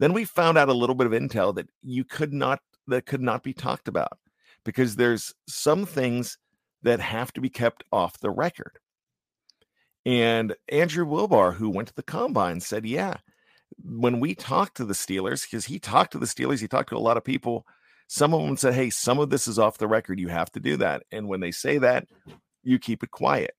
Then 0.00 0.12
we 0.12 0.25
found 0.25 0.59
out 0.59 0.69
a 0.69 0.75
little 0.75 0.95
bit 0.95 1.07
of 1.07 1.12
intel 1.12 1.55
that 1.55 1.69
you 1.83 2.05
could 2.05 2.33
not 2.33 2.61
that 2.87 3.07
could 3.07 3.23
not 3.23 3.43
be 3.43 3.55
talked 3.55 3.88
about 3.88 4.19
because 4.64 4.97
there's 4.97 5.35
some 5.49 5.87
things 5.87 6.38
that 6.83 7.00
have 7.00 7.33
to 7.33 7.40
be 7.40 7.49
kept 7.49 7.85
off 7.92 8.18
the 8.18 8.30
record. 8.30 8.78
And 10.06 10.54
Andrew 10.68 11.06
Wilbar, 11.06 11.54
who 11.54 11.71
went 11.71 11.88
to 11.88 11.94
the 11.94 12.02
combine, 12.02 12.61
said, 12.61 12.85
Yeah, 12.85 13.16
when 13.83 14.21
we 14.21 14.35
talked 14.35 14.76
to 14.76 14.85
the 14.85 14.94
Steelers, 14.94 15.42
because 15.42 15.64
he 15.64 15.78
talked 15.78 16.12
to 16.12 16.18
the 16.18 16.26
Steelers, 16.26 16.61
he 16.61 16.68
talked 16.68 16.90
to 16.90 16.97
a 16.97 16.99
lot 16.99 17.16
of 17.16 17.25
people. 17.25 17.66
Some 18.06 18.35
of 18.35 18.44
them 18.44 18.56
said, 18.56 18.75
Hey, 18.75 18.90
some 18.90 19.18
of 19.18 19.30
this 19.30 19.49
is 19.49 19.59
off 19.59 19.78
the 19.78 19.88
record. 19.88 20.21
You 20.21 20.28
have 20.28 20.50
to 20.52 20.61
do 20.61 20.76
that. 20.78 21.04
And 21.11 21.26
when 21.26 21.40
they 21.40 21.50
say 21.50 21.78
that, 21.78 22.06
you 22.62 22.78
keep 22.78 23.02
it 23.02 23.11
quiet. 23.11 23.52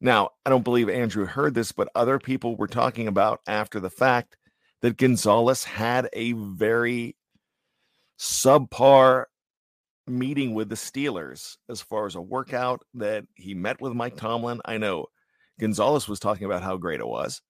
Now, 0.00 0.30
I 0.46 0.50
don't 0.50 0.62
believe 0.62 0.88
Andrew 0.88 1.26
heard 1.26 1.54
this, 1.54 1.72
but 1.72 1.88
other 1.94 2.18
people 2.18 2.56
were 2.56 2.68
talking 2.68 3.08
about 3.08 3.40
after 3.46 3.80
the 3.80 3.90
fact 3.90 4.36
that 4.82 4.96
Gonzalez 4.96 5.64
had 5.64 6.08
a 6.12 6.32
very 6.32 7.16
subpar 8.18 9.24
meeting 10.08 10.54
with 10.54 10.68
the 10.68 10.74
Steelers 10.74 11.56
as 11.68 11.80
far 11.80 12.06
as 12.06 12.14
a 12.14 12.20
workout 12.20 12.82
that 12.94 13.24
he 13.34 13.54
met 13.54 13.80
with 13.80 13.92
Mike 13.92 14.16
Tomlin. 14.16 14.60
I 14.64 14.78
know 14.78 15.06
Gonzalez 15.60 16.08
was 16.08 16.20
talking 16.20 16.44
about 16.44 16.62
how 16.62 16.76
great 16.76 17.00
it 17.00 17.06
was, 17.06 17.42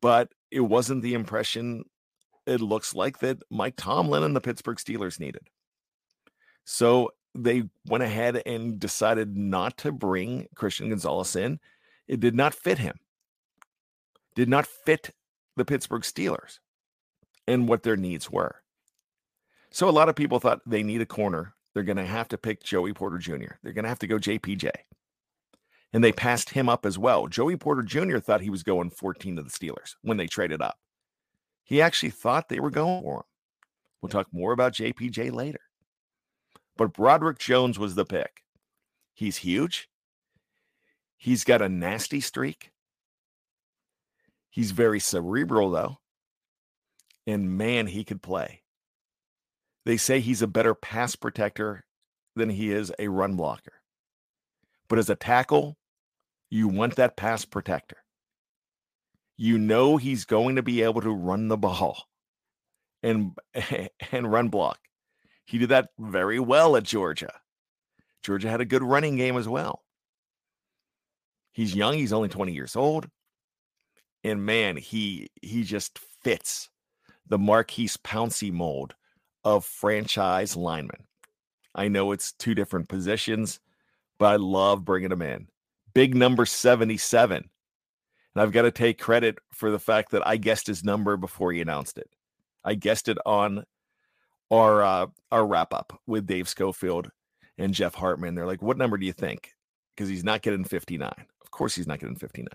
but 0.00 0.28
it 0.50 0.60
wasn't 0.60 1.02
the 1.02 1.14
impression 1.14 1.84
it 2.46 2.60
looks 2.60 2.94
like 2.94 3.18
that 3.20 3.38
Mike 3.50 3.74
Tomlin 3.76 4.24
and 4.24 4.34
the 4.34 4.40
Pittsburgh 4.40 4.76
Steelers 4.76 5.20
needed. 5.20 5.42
So 6.64 7.10
they 7.34 7.64
went 7.86 8.02
ahead 8.02 8.42
and 8.44 8.78
decided 8.78 9.36
not 9.36 9.78
to 9.78 9.92
bring 9.92 10.46
Christian 10.54 10.88
Gonzalez 10.88 11.36
in. 11.36 11.58
It 12.08 12.20
did 12.20 12.34
not 12.34 12.54
fit 12.54 12.78
him, 12.78 12.96
did 14.34 14.48
not 14.48 14.66
fit 14.66 15.10
the 15.56 15.64
Pittsburgh 15.64 16.02
Steelers 16.02 16.58
and 17.46 17.68
what 17.68 17.82
their 17.82 17.96
needs 17.96 18.30
were. 18.30 18.56
So 19.70 19.88
a 19.88 19.90
lot 19.90 20.08
of 20.08 20.16
people 20.16 20.38
thought 20.38 20.60
they 20.66 20.82
need 20.82 21.00
a 21.00 21.06
corner 21.06 21.54
they're 21.74 21.82
going 21.82 21.96
to 21.96 22.06
have 22.06 22.28
to 22.28 22.38
pick 22.38 22.62
Joey 22.62 22.92
Porter 22.92 23.18
Jr. 23.18 23.54
They're 23.62 23.72
going 23.72 23.84
to 23.84 23.88
have 23.88 23.98
to 24.00 24.06
go 24.06 24.16
JPJ. 24.16 24.70
And 25.92 26.02
they 26.02 26.12
passed 26.12 26.50
him 26.50 26.68
up 26.68 26.86
as 26.86 26.98
well. 26.98 27.26
Joey 27.26 27.56
Porter 27.56 27.82
Jr. 27.82 28.18
thought 28.18 28.40
he 28.40 28.50
was 28.50 28.62
going 28.62 28.90
14 28.90 29.36
to 29.36 29.42
the 29.42 29.50
Steelers 29.50 29.94
when 30.02 30.16
they 30.16 30.26
traded 30.26 30.62
up. 30.62 30.76
He 31.64 31.82
actually 31.82 32.10
thought 32.10 32.48
they 32.48 32.60
were 32.60 32.70
going 32.70 33.02
for 33.02 33.16
him. 33.18 33.22
We'll 34.00 34.08
talk 34.08 34.26
more 34.32 34.52
about 34.52 34.74
JPJ 34.74 35.32
later. 35.32 35.60
But 36.76 36.94
Broderick 36.94 37.38
Jones 37.38 37.78
was 37.78 37.94
the 37.94 38.04
pick. 38.04 38.42
He's 39.14 39.36
huge. 39.36 39.88
He's 41.16 41.44
got 41.44 41.62
a 41.62 41.68
nasty 41.68 42.20
streak. 42.20 42.72
He's 44.50 44.72
very 44.72 44.98
cerebral, 44.98 45.70
though. 45.70 45.98
And 47.26 47.56
man, 47.56 47.86
he 47.86 48.02
could 48.02 48.22
play. 48.22 48.61
They 49.84 49.96
say 49.96 50.20
he's 50.20 50.42
a 50.42 50.46
better 50.46 50.74
pass 50.74 51.16
protector 51.16 51.84
than 52.36 52.50
he 52.50 52.70
is 52.70 52.92
a 52.98 53.08
run 53.08 53.36
blocker. 53.36 53.74
But 54.88 54.98
as 54.98 55.10
a 55.10 55.16
tackle, 55.16 55.76
you 56.50 56.68
want 56.68 56.96
that 56.96 57.16
pass 57.16 57.44
protector. 57.44 57.96
You 59.36 59.58
know 59.58 59.96
he's 59.96 60.24
going 60.24 60.56
to 60.56 60.62
be 60.62 60.82
able 60.82 61.00
to 61.00 61.10
run 61.10 61.48
the 61.48 61.56
ball 61.56 62.04
and 63.02 63.32
and 64.12 64.30
run 64.30 64.48
block. 64.48 64.78
He 65.46 65.58
did 65.58 65.70
that 65.70 65.88
very 65.98 66.38
well 66.38 66.76
at 66.76 66.84
Georgia. 66.84 67.32
Georgia 68.22 68.48
had 68.48 68.60
a 68.60 68.66
good 68.66 68.82
running 68.82 69.16
game 69.16 69.36
as 69.36 69.48
well. 69.48 69.82
He's 71.52 71.74
young, 71.74 71.94
he's 71.94 72.12
only 72.12 72.28
20 72.28 72.52
years 72.52 72.76
old. 72.76 73.08
And 74.24 74.46
man, 74.46 74.76
he 74.76 75.28
he 75.42 75.64
just 75.64 75.98
fits 76.22 76.70
the 77.26 77.38
Maurkice 77.38 77.96
Pouncey 77.96 78.52
mold 78.52 78.94
of 79.44 79.64
franchise 79.64 80.56
linemen. 80.56 81.04
I 81.74 81.88
know 81.88 82.12
it's 82.12 82.32
two 82.32 82.54
different 82.54 82.88
positions, 82.88 83.60
but 84.18 84.26
I 84.26 84.36
love 84.36 84.84
bringing 84.84 85.10
them 85.10 85.22
in. 85.22 85.48
Big 85.94 86.14
number 86.14 86.46
77. 86.46 87.36
And 88.34 88.42
I've 88.42 88.52
got 88.52 88.62
to 88.62 88.70
take 88.70 88.98
credit 89.00 89.38
for 89.52 89.70
the 89.70 89.78
fact 89.78 90.12
that 90.12 90.26
I 90.26 90.36
guessed 90.36 90.66
his 90.66 90.84
number 90.84 91.16
before 91.16 91.52
he 91.52 91.60
announced 91.60 91.98
it. 91.98 92.08
I 92.64 92.74
guessed 92.74 93.08
it 93.08 93.18
on 93.26 93.64
our 94.50 94.82
uh, 94.82 95.06
our 95.30 95.46
wrap 95.46 95.74
up 95.74 96.00
with 96.06 96.26
Dave 96.26 96.48
Schofield 96.48 97.10
and 97.58 97.74
Jeff 97.74 97.94
Hartman. 97.94 98.34
They're 98.34 98.46
like, 98.46 98.62
"What 98.62 98.78
number 98.78 98.96
do 98.96 99.06
you 99.06 99.12
think?" 99.12 99.52
Because 99.94 100.08
he's 100.08 100.24
not 100.24 100.42
getting 100.42 100.64
59. 100.64 101.12
Of 101.42 101.50
course, 101.50 101.74
he's 101.74 101.86
not 101.86 101.98
getting 101.98 102.16
59. 102.16 102.48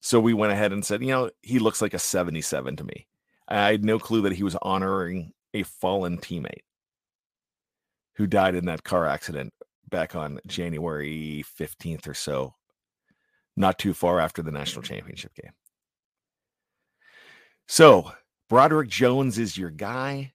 So 0.00 0.20
we 0.20 0.32
went 0.32 0.52
ahead 0.52 0.72
and 0.72 0.84
said, 0.84 1.02
you 1.02 1.08
know, 1.08 1.30
he 1.42 1.58
looks 1.58 1.82
like 1.82 1.94
a 1.94 1.98
77 1.98 2.76
to 2.76 2.84
me. 2.84 3.06
I 3.48 3.70
had 3.70 3.84
no 3.84 3.98
clue 3.98 4.22
that 4.22 4.32
he 4.32 4.42
was 4.42 4.56
honoring 4.60 5.32
a 5.54 5.62
fallen 5.62 6.18
teammate 6.18 6.64
who 8.16 8.26
died 8.26 8.54
in 8.54 8.66
that 8.66 8.84
car 8.84 9.06
accident 9.06 9.52
back 9.88 10.14
on 10.14 10.38
January 10.46 11.44
15th 11.58 12.06
or 12.06 12.14
so, 12.14 12.54
not 13.56 13.78
too 13.78 13.94
far 13.94 14.20
after 14.20 14.42
the 14.42 14.52
national 14.52 14.82
championship 14.82 15.32
game. 15.34 15.52
So, 17.66 18.12
Broderick 18.48 18.88
Jones 18.88 19.38
is 19.38 19.56
your 19.56 19.70
guy. 19.70 20.32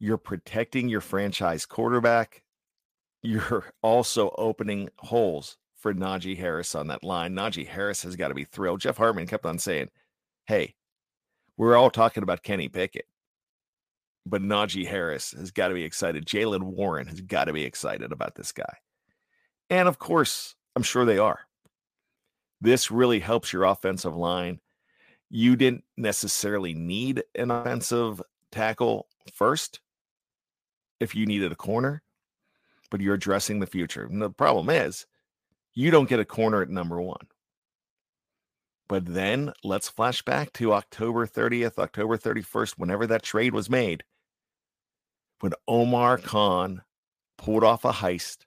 You're 0.00 0.18
protecting 0.18 0.88
your 0.88 1.00
franchise 1.00 1.66
quarterback. 1.66 2.42
You're 3.22 3.72
also 3.82 4.34
opening 4.36 4.88
holes 4.98 5.56
for 5.78 5.94
Najee 5.94 6.36
Harris 6.36 6.74
on 6.74 6.88
that 6.88 7.04
line. 7.04 7.34
Najee 7.34 7.66
Harris 7.66 8.02
has 8.02 8.16
got 8.16 8.28
to 8.28 8.34
be 8.34 8.44
thrilled. 8.44 8.80
Jeff 8.80 8.96
Hartman 8.96 9.26
kept 9.26 9.46
on 9.46 9.58
saying, 9.58 9.88
Hey, 10.46 10.74
we're 11.56 11.76
all 11.76 11.90
talking 11.90 12.22
about 12.22 12.42
Kenny 12.42 12.68
Pickett, 12.68 13.06
but 14.26 14.42
Najee 14.42 14.86
Harris 14.86 15.32
has 15.32 15.50
got 15.50 15.68
to 15.68 15.74
be 15.74 15.84
excited. 15.84 16.26
Jaylen 16.26 16.62
Warren 16.62 17.06
has 17.06 17.20
got 17.20 17.44
to 17.44 17.52
be 17.52 17.64
excited 17.64 18.12
about 18.12 18.34
this 18.34 18.52
guy. 18.52 18.78
And 19.70 19.88
of 19.88 19.98
course, 19.98 20.54
I'm 20.76 20.82
sure 20.82 21.04
they 21.04 21.18
are. 21.18 21.40
This 22.60 22.90
really 22.90 23.20
helps 23.20 23.52
your 23.52 23.64
offensive 23.64 24.16
line. 24.16 24.60
You 25.30 25.56
didn't 25.56 25.84
necessarily 25.96 26.74
need 26.74 27.22
an 27.34 27.50
offensive 27.50 28.22
tackle 28.50 29.08
first 29.32 29.80
if 31.00 31.14
you 31.14 31.26
needed 31.26 31.52
a 31.52 31.56
corner, 31.56 32.02
but 32.90 33.00
you're 33.00 33.14
addressing 33.14 33.60
the 33.60 33.66
future. 33.66 34.04
And 34.04 34.22
the 34.22 34.30
problem 34.30 34.70
is, 34.70 35.06
you 35.74 35.90
don't 35.90 36.08
get 36.08 36.20
a 36.20 36.24
corner 36.24 36.62
at 36.62 36.70
number 36.70 37.00
one. 37.00 37.26
But 38.88 39.06
then 39.06 39.52
let's 39.62 39.88
flash 39.88 40.22
back 40.22 40.52
to 40.54 40.74
October 40.74 41.26
30th, 41.26 41.78
October 41.78 42.18
31st, 42.18 42.74
whenever 42.76 43.06
that 43.06 43.22
trade 43.22 43.54
was 43.54 43.70
made, 43.70 44.04
when 45.40 45.52
Omar 45.66 46.18
Khan 46.18 46.82
pulled 47.38 47.64
off 47.64 47.84
a 47.84 47.92
heist 47.92 48.38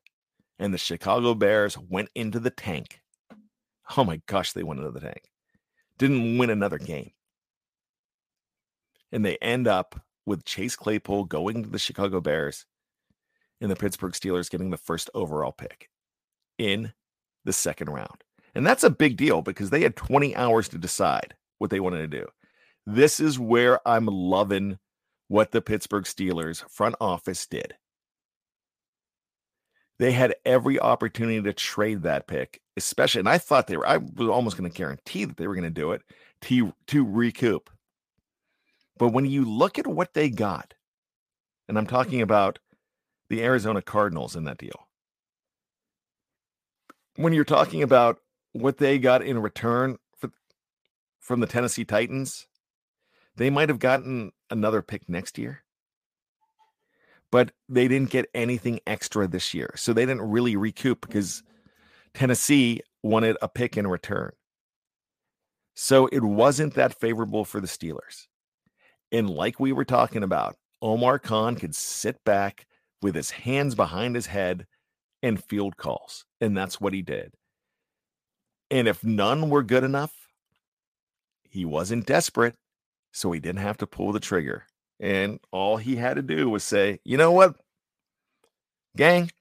and 0.60 0.74
the 0.74 0.78
Chicago 0.78 1.34
Bears 1.34 1.78
went 1.78 2.10
into 2.16 2.40
the 2.40 2.50
tank. 2.50 3.02
Oh 3.96 4.04
my 4.04 4.22
gosh, 4.28 4.54
they 4.54 4.64
went 4.64 4.80
into 4.80 4.92
the 4.92 5.00
tank. 5.00 5.30
Didn't 5.98 6.38
win 6.38 6.50
another 6.50 6.78
game. 6.78 7.12
And 9.12 9.26
they 9.26 9.38
end 9.38 9.68
up 9.68 10.00
with 10.26 10.46
Chase 10.46 10.76
Claypool 10.76 11.26
going 11.26 11.64
to 11.64 11.70
the 11.70 11.80
Chicago 11.80 12.20
Bears 12.20 12.66
and 13.62 13.72
the 13.72 13.76
Pittsburgh 13.76 14.14
Steelers 14.14 14.50
getting 14.50 14.70
the 14.70 14.78
first 14.78 15.10
overall 15.14 15.52
pick 15.52 15.90
in 16.58 16.94
the 17.46 17.54
second 17.54 17.90
round. 17.90 18.24
And 18.58 18.66
that's 18.66 18.84
a 18.84 18.90
big 18.90 19.18
deal 19.18 19.44
because 19.44 19.70
they 19.70 19.82
had 19.82 19.96
20 19.96 20.36
hours 20.36 20.68
to 20.70 20.80
decide 20.80 21.36
what 21.60 21.70
they 21.70 21.80
wanted 21.80 22.00
to 22.00 22.08
do. 22.08 22.28
This 22.88 23.20
is 23.20 23.38
where 23.38 23.88
I'm 23.88 24.08
loving 24.08 24.80
what 25.28 25.52
the 25.52 25.62
Pittsburgh 25.62 26.06
Steelers 26.06 26.68
front 26.68 26.96
office 27.00 27.46
did. 27.46 27.76
They 30.00 30.12
had 30.12 30.34
every 30.44 30.80
opportunity 30.80 31.40
to 31.40 31.54
trade 31.54 32.02
that 32.02 32.26
pick, 32.26 32.60
especially, 32.76 33.20
and 33.20 33.30
I 33.30 33.38
thought 33.38 33.68
they 33.68 33.78
were, 33.78 33.88
I 33.88 33.98
was 33.98 34.28
almost 34.28 34.58
going 34.58 34.72
to 34.72 34.76
guarantee 34.76 35.26
that 35.26 35.38
they 35.38 35.46
were 35.46 35.56
going 35.56 35.64
to 35.64 35.70
do 35.70 35.92
it 35.92 36.02
to, 36.44 36.74
to 36.88 37.06
recoup. 37.06 37.70
But 38.98 39.10
when 39.10 39.28
you 39.28 39.46
look 39.46 39.78
at 39.78 39.86
what 39.86 40.16
they 40.16 40.32
got, 40.32 40.74
and 41.70 41.78
I'm 41.78 41.86
talking 41.86 42.24
about 42.24 42.58
the 43.30 43.44
Arizona 43.44 43.84
Cardinals 43.84 44.36
in 44.36 44.46
that 44.46 44.58
deal, 44.58 44.88
when 47.18 47.34
you're 47.34 47.44
talking 47.44 47.84
about 47.84 48.20
what 48.62 48.78
they 48.78 49.00
got 49.00 49.22
in 49.22 49.40
return 49.40 49.98
for, 50.18 50.32
from 51.20 51.40
the 51.40 51.48
Tennessee 51.48 51.86
Titans, 51.86 52.48
they 53.36 53.50
might 53.50 53.70
have 53.70 53.80
gotten 53.80 54.32
another 54.50 54.82
pick 54.82 55.08
next 55.08 55.38
year, 55.38 55.64
but 57.32 57.52
they 57.70 57.88
didn't 57.88 58.10
get 58.10 58.30
anything 58.34 58.80
extra 58.88 59.28
this 59.28 59.54
year. 59.54 59.74
So 59.76 59.94
they 59.94 60.06
didn't 60.06 60.30
really 60.30 60.56
recoup 60.56 61.02
because 61.02 61.44
Tennessee 62.14 62.82
wanted 63.04 63.38
a 63.42 63.48
pick 63.48 63.78
in 63.78 63.88
return. 63.88 64.32
So 65.76 66.08
it 66.08 66.24
wasn't 66.24 66.74
that 66.74 67.00
favorable 67.00 67.46
for 67.46 67.62
the 67.62 67.68
Steelers. 67.68 68.28
And 69.12 69.30
like 69.30 69.60
we 69.60 69.72
were 69.72 69.86
talking 69.86 70.24
about, 70.24 70.56
Omar 70.82 71.20
Khan 71.20 71.56
could 71.56 71.76
sit 71.76 72.24
back 72.24 72.66
with 73.02 73.14
his 73.14 73.30
hands 73.30 73.76
behind 73.76 74.16
his 74.16 74.26
head 74.26 74.66
and 75.22 75.44
field 75.44 75.78
calls. 75.78 76.26
And 76.42 76.58
that's 76.58 76.82
what 76.82 76.94
he 76.94 77.02
did. 77.04 77.34
And 78.70 78.88
if 78.88 79.04
none 79.04 79.50
were 79.50 79.64
good 79.64 79.84
enough, 79.84 80.14
he 81.50 81.66
wasn't 81.66 82.06
desperate. 82.06 82.56
So 83.12 83.32
he 83.32 83.40
didn't 83.40 83.62
have 83.62 83.78
to 83.78 83.88
pull 83.88 84.12
the 84.12 84.20
trigger. 84.20 84.66
And 85.00 85.40
all 85.52 85.78
he 85.78 85.96
had 85.96 86.16
to 86.16 86.22
do 86.22 86.50
was 86.50 86.64
say, 86.64 87.00
you 87.04 87.18
know 87.18 87.32
what, 87.32 87.56
gang, 88.96 89.32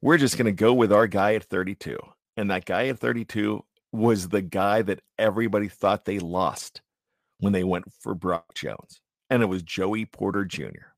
we're 0.00 0.18
just 0.18 0.36
going 0.36 0.46
to 0.46 0.52
go 0.52 0.72
with 0.72 0.92
our 0.92 1.06
guy 1.06 1.34
at 1.34 1.44
32. 1.44 1.98
And 2.36 2.50
that 2.50 2.64
guy 2.64 2.88
at 2.88 2.98
32 2.98 3.64
was 3.92 4.28
the 4.28 4.42
guy 4.42 4.82
that 4.82 5.02
everybody 5.18 5.68
thought 5.68 6.04
they 6.04 6.18
lost 6.18 6.80
when 7.38 7.52
they 7.52 7.64
went 7.64 7.92
for 8.00 8.14
Brock 8.14 8.54
Jones. 8.54 9.00
And 9.28 9.42
it 9.42 9.46
was 9.46 9.62
Joey 9.62 10.06
Porter 10.06 10.44
Jr. 10.44 10.94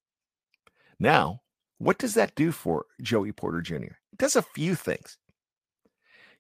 Now, 0.99 1.41
what 1.79 1.99
does 1.99 2.15
that 2.15 2.35
do 2.35 2.53
for 2.53 2.87
Joey 3.01 3.33
Porter 3.33 3.61
Jr.? 3.61 3.97
It 4.13 4.19
does 4.19 4.37
a 4.37 4.43
few 4.43 4.75
things. 4.75 5.19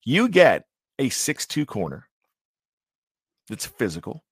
You 0.04 0.28
get 0.28 0.64
a 0.98 1.08
six-two 1.08 1.66
corner 1.66 2.08
that's 3.48 3.66
physical. 3.66 4.24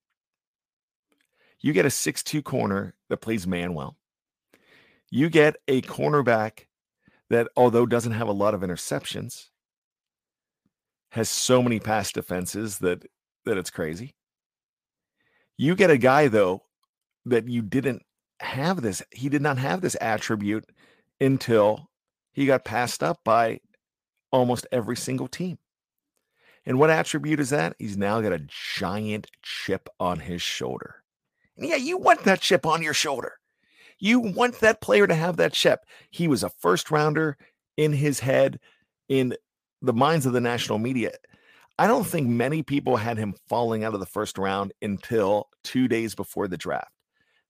You 1.60 1.72
get 1.72 1.86
a 1.86 1.90
six-two 1.90 2.42
corner 2.42 2.94
that 3.08 3.18
plays 3.18 3.46
man 3.46 3.74
well. 3.74 3.96
You 5.10 5.28
get 5.28 5.56
a 5.68 5.82
cornerback 5.82 6.66
that, 7.28 7.48
although 7.56 7.86
doesn't 7.86 8.12
have 8.12 8.28
a 8.28 8.32
lot 8.32 8.54
of 8.54 8.62
interceptions, 8.62 9.46
has 11.12 11.28
so 11.28 11.62
many 11.62 11.80
pass 11.80 12.12
defenses 12.12 12.78
that 12.78 13.04
that 13.44 13.58
it's 13.58 13.70
crazy. 13.70 14.14
You 15.56 15.74
get 15.74 15.90
a 15.90 15.98
guy 15.98 16.28
though 16.28 16.62
that 17.26 17.48
you 17.48 17.62
didn't 17.62 18.02
have 18.40 18.80
this. 18.82 19.02
He 19.10 19.28
did 19.28 19.42
not 19.42 19.58
have 19.58 19.80
this 19.80 19.96
attribute 20.00 20.64
until 21.20 21.90
he 22.32 22.46
got 22.46 22.64
passed 22.64 23.02
up 23.02 23.18
by 23.24 23.60
almost 24.30 24.66
every 24.72 24.96
single 24.96 25.28
team. 25.28 25.58
And 26.66 26.78
what 26.78 26.90
attribute 26.90 27.40
is 27.40 27.50
that? 27.50 27.74
He's 27.78 27.96
now 27.96 28.20
got 28.20 28.32
a 28.32 28.46
giant 28.78 29.28
chip 29.42 29.88
on 29.98 30.20
his 30.20 30.42
shoulder. 30.42 30.96
And 31.56 31.68
yeah, 31.68 31.76
you 31.76 31.98
want 31.98 32.24
that 32.24 32.40
chip 32.40 32.66
on 32.66 32.82
your 32.82 32.94
shoulder. 32.94 33.32
You 33.98 34.20
want 34.20 34.60
that 34.60 34.80
player 34.80 35.06
to 35.06 35.14
have 35.14 35.36
that 35.36 35.52
chip. 35.52 35.80
He 36.10 36.28
was 36.28 36.42
a 36.42 36.50
first 36.50 36.90
rounder 36.90 37.36
in 37.76 37.92
his 37.92 38.20
head, 38.20 38.60
in 39.08 39.34
the 39.82 39.92
minds 39.92 40.26
of 40.26 40.32
the 40.32 40.40
national 40.40 40.78
media. 40.78 41.12
I 41.78 41.86
don't 41.86 42.06
think 42.06 42.28
many 42.28 42.62
people 42.62 42.96
had 42.96 43.16
him 43.16 43.34
falling 43.48 43.84
out 43.84 43.94
of 43.94 44.00
the 44.00 44.06
first 44.06 44.36
round 44.36 44.72
until 44.82 45.48
two 45.64 45.88
days 45.88 46.14
before 46.14 46.46
the 46.46 46.58
draft. 46.58 46.92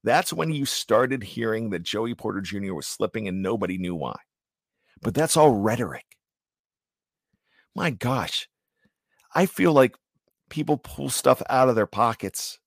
That's 0.04 0.32
when 0.32 0.50
you 0.50 0.64
started 0.64 1.22
hearing 1.22 1.70
that 1.70 1.82
Joey 1.82 2.14
Porter 2.14 2.40
Jr. 2.40 2.74
was 2.74 2.86
slipping 2.86 3.28
and 3.28 3.42
nobody 3.42 3.76
knew 3.76 3.94
why. 3.94 4.16
But 5.02 5.14
that's 5.14 5.36
all 5.36 5.50
rhetoric. 5.50 6.04
My 7.74 7.90
gosh, 7.90 8.48
I 9.34 9.46
feel 9.46 9.72
like 9.72 9.94
people 10.48 10.76
pull 10.76 11.08
stuff 11.08 11.42
out 11.48 11.68
of 11.68 11.76
their 11.76 11.86
pockets 11.86 12.58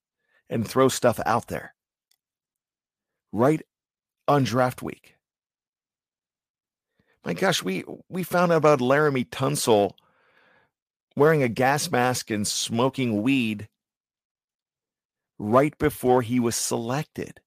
and 0.50 0.68
throw 0.68 0.88
stuff 0.88 1.20
out 1.26 1.48
there 1.48 1.76
right 3.32 3.62
on 4.28 4.44
draft 4.44 4.82
week. 4.82 5.16
My 7.26 7.34
gosh, 7.34 7.64
we 7.64 7.84
we 8.10 8.24
found 8.24 8.52
out 8.52 8.58
about 8.58 8.80
Laremy 8.80 9.30
Tunsil 9.30 9.94
wearing 11.16 11.44
a 11.44 11.48
gas 11.50 11.92
mask 11.92 12.32
and 12.32 12.48
smoking 12.48 13.22
weed 13.22 13.70
right 15.40 15.78
before 15.78 16.22
he 16.22 16.40
was 16.40 16.56
selected. 16.56 17.40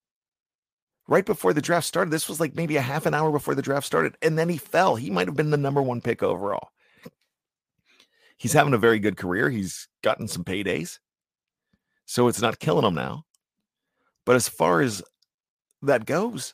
Right 1.07 1.25
before 1.25 1.53
the 1.53 1.61
draft 1.61 1.87
started. 1.87 2.11
This 2.11 2.27
was 2.27 2.39
like 2.39 2.55
maybe 2.55 2.75
a 2.75 2.81
half 2.81 3.05
an 3.05 3.13
hour 3.13 3.31
before 3.31 3.55
the 3.55 3.61
draft 3.61 3.85
started. 3.85 4.17
And 4.21 4.37
then 4.37 4.49
he 4.49 4.57
fell. 4.57 4.97
He 4.97 5.09
might 5.09 5.27
have 5.27 5.37
been 5.37 5.51
the 5.51 5.57
number 5.57 5.81
one 5.81 6.01
pick 6.01 6.21
overall. 6.21 6.71
He's 8.37 8.53
having 8.53 8.73
a 8.73 8.79
very 8.79 8.99
good 8.99 9.17
career. 9.17 9.49
He's 9.49 9.87
gotten 10.03 10.27
some 10.27 10.43
paydays. 10.43 10.99
So 12.05 12.27
it's 12.27 12.41
not 12.41 12.59
killing 12.59 12.85
him 12.85 12.93
now. 12.93 13.25
But 14.25 14.35
as 14.35 14.47
far 14.47 14.81
as 14.81 15.03
that 15.81 16.05
goes, 16.05 16.53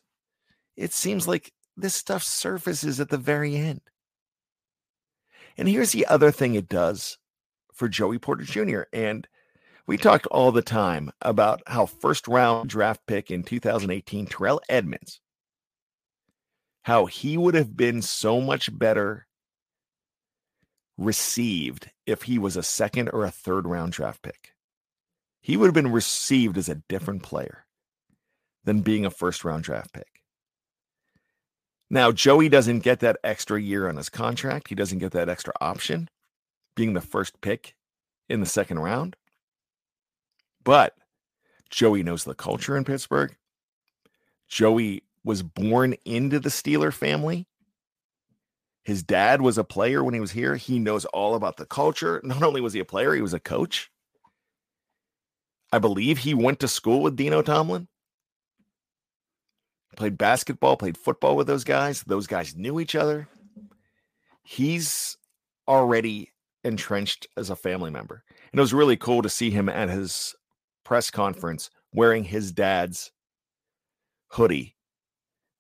it 0.76 0.94
seems 0.94 1.28
like 1.28 1.52
this 1.76 1.96
stuff 1.96 2.24
surfaces 2.24 3.00
at 3.00 3.10
the 3.10 3.18
very 3.18 3.56
end. 3.56 3.82
And 5.58 5.68
here's 5.68 5.92
the 5.92 6.08
other 6.08 6.32
thing 6.32 6.56
it 6.56 6.70
does 6.70 7.18
for 7.74 7.88
Joey 7.88 8.18
Porter 8.20 8.44
Jr. 8.44 8.84
And 8.92 9.28
we 9.86 9.98
talked 9.98 10.26
all 10.28 10.52
the 10.52 10.62
time 10.62 11.12
about 11.22 11.62
how 11.68 11.86
first 11.86 12.28
round 12.28 12.70
draft 12.70 13.02
pick 13.06 13.30
in 13.30 13.44
2018, 13.44 14.28
Terrell 14.28 14.62
Edmunds, 14.70 15.20
how 16.84 17.06
he 17.06 17.38
would 17.38 17.56
have 17.56 17.76
been 17.76 18.02
so 18.02 18.40
much 18.40 18.76
better 18.78 19.28
received 21.04 21.92
if 22.06 22.24
he 22.24 22.38
was 22.38 22.58
a 22.58 22.64
second 22.64 23.10
or 23.10 23.26
a 23.26 23.32
third 23.32 23.68
round 23.68 23.94
draft 23.94 24.22
pick. 24.22 24.54
He 25.42 25.58
would 25.58 25.68
have 25.68 25.74
been 25.74 25.92
received 25.92 26.58
as 26.58 26.70
a 26.70 26.82
different 26.88 27.24
player 27.24 27.66
than 28.64 28.82
being 28.82 29.06
a 29.06 29.12
first 29.12 29.44
round 29.44 29.64
draft 29.64 29.94
pick. 29.94 30.22
Now, 31.90 32.12
Joey 32.12 32.50
doesn't 32.50 32.80
get 32.80 33.02
that 33.02 33.18
extra 33.24 33.62
year 33.62 33.88
on 33.88 33.98
his 33.98 34.10
contract. 34.10 34.70
He 34.70 34.76
doesn't 34.76 35.00
get 35.00 35.12
that 35.12 35.30
extra 35.30 35.54
option 35.62 36.10
being 36.76 36.94
the 36.94 37.02
first 37.02 37.40
pick 37.42 37.76
in 38.30 38.40
the 38.40 38.46
second 38.46 38.80
round. 38.80 39.16
But 40.64 40.96
Joey 41.70 42.04
knows 42.04 42.24
the 42.24 42.34
culture 42.34 42.78
in 42.78 42.84
Pittsburgh. 42.84 43.36
Joey 44.48 45.04
was 45.24 45.44
born 45.44 45.96
into 46.06 46.40
the 46.40 46.50
Steeler 46.50 46.94
family. 46.94 47.48
His 48.84 49.02
dad 49.02 49.42
was 49.42 49.58
a 49.58 49.64
player 49.64 50.04
when 50.04 50.14
he 50.14 50.20
was 50.20 50.32
here. 50.32 50.56
He 50.56 50.78
knows 50.78 51.06
all 51.06 51.36
about 51.36 51.58
the 51.58 51.66
culture. 51.66 52.20
Not 52.24 52.44
only 52.44 52.62
was 52.62 52.74
he 52.74 52.80
a 52.80 52.86
player, 52.86 53.16
he 53.16 53.22
was 53.22 53.34
a 53.34 53.40
coach. 53.40 53.90
I 55.72 55.80
believe 55.80 56.20
he 56.20 56.34
went 56.34 56.60
to 56.60 56.68
school 56.68 57.02
with 57.02 57.16
Dino 57.16 57.42
Tomlin. 57.42 57.88
Played 59.96 60.18
basketball, 60.18 60.76
played 60.76 60.98
football 60.98 61.36
with 61.36 61.48
those 61.48 61.64
guys. 61.64 62.04
Those 62.04 62.28
guys 62.28 62.56
knew 62.56 62.80
each 62.80 62.96
other. 62.96 63.28
He's 64.44 65.18
already 65.68 66.32
entrenched 66.64 67.28
as 67.38 67.50
a 67.50 67.56
family 67.56 67.92
member. 67.92 68.24
And 68.52 68.60
it 68.60 68.62
was 68.62 68.74
really 68.74 68.98
cool 68.98 69.22
to 69.22 69.30
see 69.30 69.52
him 69.52 69.70
at 69.70 69.90
his 69.90 70.36
press 70.84 71.10
conference 71.10 71.70
wearing 71.94 72.24
his 72.24 72.52
dad's 72.52 73.12
hoodie 74.30 74.76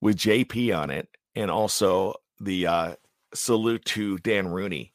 with 0.01 0.17
JP 0.17 0.77
on 0.77 0.89
it 0.89 1.07
and 1.35 1.49
also 1.49 2.15
the 2.39 2.67
uh, 2.67 2.95
salute 3.33 3.83
to 3.85 4.17
Dan 4.19 4.47
Rooney 4.47 4.93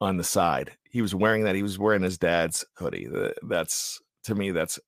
on 0.00 0.16
the 0.16 0.24
side. 0.24 0.72
He 0.90 1.02
was 1.02 1.14
wearing 1.14 1.44
that. 1.44 1.54
He 1.54 1.62
was 1.62 1.78
wearing 1.78 2.02
his 2.02 2.18
dad's 2.18 2.64
hoodie. 2.74 3.08
That's 3.42 4.00
to 4.24 4.34
me, 4.34 4.50
that's 4.50 4.78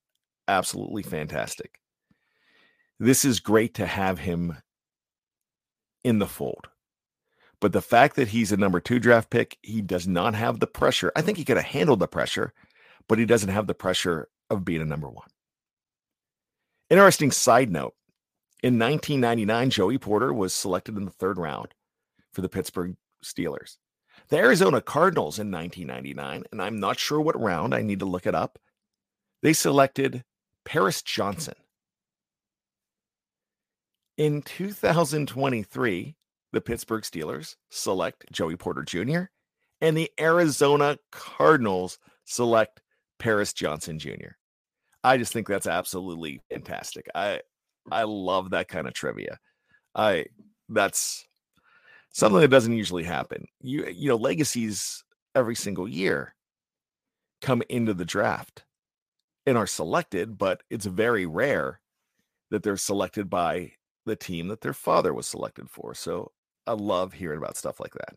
absolutely 0.47 1.03
fantastic. 1.03 1.79
This 2.99 3.25
is 3.25 3.41
great 3.41 3.75
to 3.75 3.87
have 3.87 4.19
him 4.19 4.57
in 6.03 6.19
the 6.19 6.27
fold. 6.27 6.69
But 7.61 7.73
the 7.73 7.83
fact 7.83 8.17
that 8.17 8.29
he's 8.29 8.53
a 8.53 8.57
number 8.57 8.81
two 8.81 8.99
draft 8.99 9.31
pick, 9.31 9.59
he 9.63 9.83
does 9.83 10.07
not 10.07 10.35
have 10.35 10.61
the 10.61 10.67
pressure. 10.67 11.13
I 11.17 11.23
think 11.23 11.39
he 11.39 11.45
could 11.45 11.57
have 11.57 11.67
handled 11.67 12.01
the 12.01 12.09
pressure, 12.09 12.53
but 13.09 13.19
he 13.19 13.27
doesn't 13.27 13.49
have 13.49 13.67
the 13.67 13.75
pressure 13.75 14.29
of 14.51 14.65
being 14.65 14.81
a 14.81 14.85
number 14.85 15.09
one. 15.09 15.29
Interesting 16.91 17.31
side 17.31 17.71
note 17.71 17.95
in 18.63 18.79
1999, 18.79 19.71
Joey 19.71 19.99
Porter 19.99 20.33
was 20.33 20.55
selected 20.55 20.97
in 20.97 21.05
the 21.05 21.11
third 21.11 21.39
round 21.39 21.75
for 22.39 22.43
the 22.43 22.49
Pittsburgh 22.49 22.95
Steelers. 23.25 23.79
The 24.29 24.37
Arizona 24.37 24.81
Cardinals 24.81 25.41
in 25.41 25.51
1999, 25.51 26.45
and 26.53 26.63
I'm 26.63 26.79
not 26.79 26.97
sure 26.97 27.21
what 27.21 27.41
round, 27.41 27.75
I 27.75 27.83
need 27.83 27.99
to 27.99 28.05
look 28.05 28.29
it 28.29 28.35
up. 28.37 28.61
They 29.43 29.53
selected 29.53 30.23
Paris 30.65 31.03
Johnson. 31.03 31.57
In 34.17 34.43
2023, 34.43 36.15
the 36.53 36.61
Pittsburgh 36.61 37.03
Steelers 37.03 37.57
select 37.71 38.31
Joey 38.31 38.55
Porter 38.55 38.85
Jr., 38.85 39.23
and 39.81 39.97
the 39.97 40.13
Arizona 40.21 40.97
Cardinals 41.11 41.99
select 42.25 42.83
Paris 43.19 43.53
Johnson 43.53 43.99
Jr. 43.99 44.37
I 45.03 45.17
just 45.17 45.33
think 45.33 45.49
that's 45.49 45.67
absolutely 45.67 46.41
fantastic. 46.53 47.09
I 47.17 47.41
I 47.91 48.05
love 48.05 48.51
that 48.51 48.69
kind 48.69 48.87
of 48.87 48.95
trivia. 48.95 49.41
I 49.93 50.27
that's 50.69 51.28
something 52.19 52.41
that 52.41 52.49
doesn't 52.49 52.77
usually 52.77 53.05
happen. 53.05 53.47
You 53.61 53.87
you 53.87 54.09
know, 54.09 54.17
legacies 54.17 55.05
every 55.37 55.55
single 55.55 55.87
year 55.87 56.35
come 57.41 57.63
into 57.69 57.95
the 57.95 58.05
draft 58.05 58.65
and 59.47 59.57
are 59.57 59.69
selected, 59.69 60.37
but 60.37 60.65
it's 60.69 60.85
very 60.85 61.27
rare 61.27 61.81
that 62.51 62.65
they're 62.65 62.77
selected 62.77 63.31
by 63.31 63.73
the 64.05 64.17
team 64.17 64.49
that 64.49 64.63
their 64.63 64.73
father 64.73 65.15
was 65.15 65.29
selected 65.29 65.71
for. 65.71 65.95
So 65.95 66.33
I 66.67 66.73
love 66.73 67.13
hearing 67.13 67.39
about 67.39 67.57
stuff 67.57 67.79
like 67.79 67.93
that. 67.93 68.17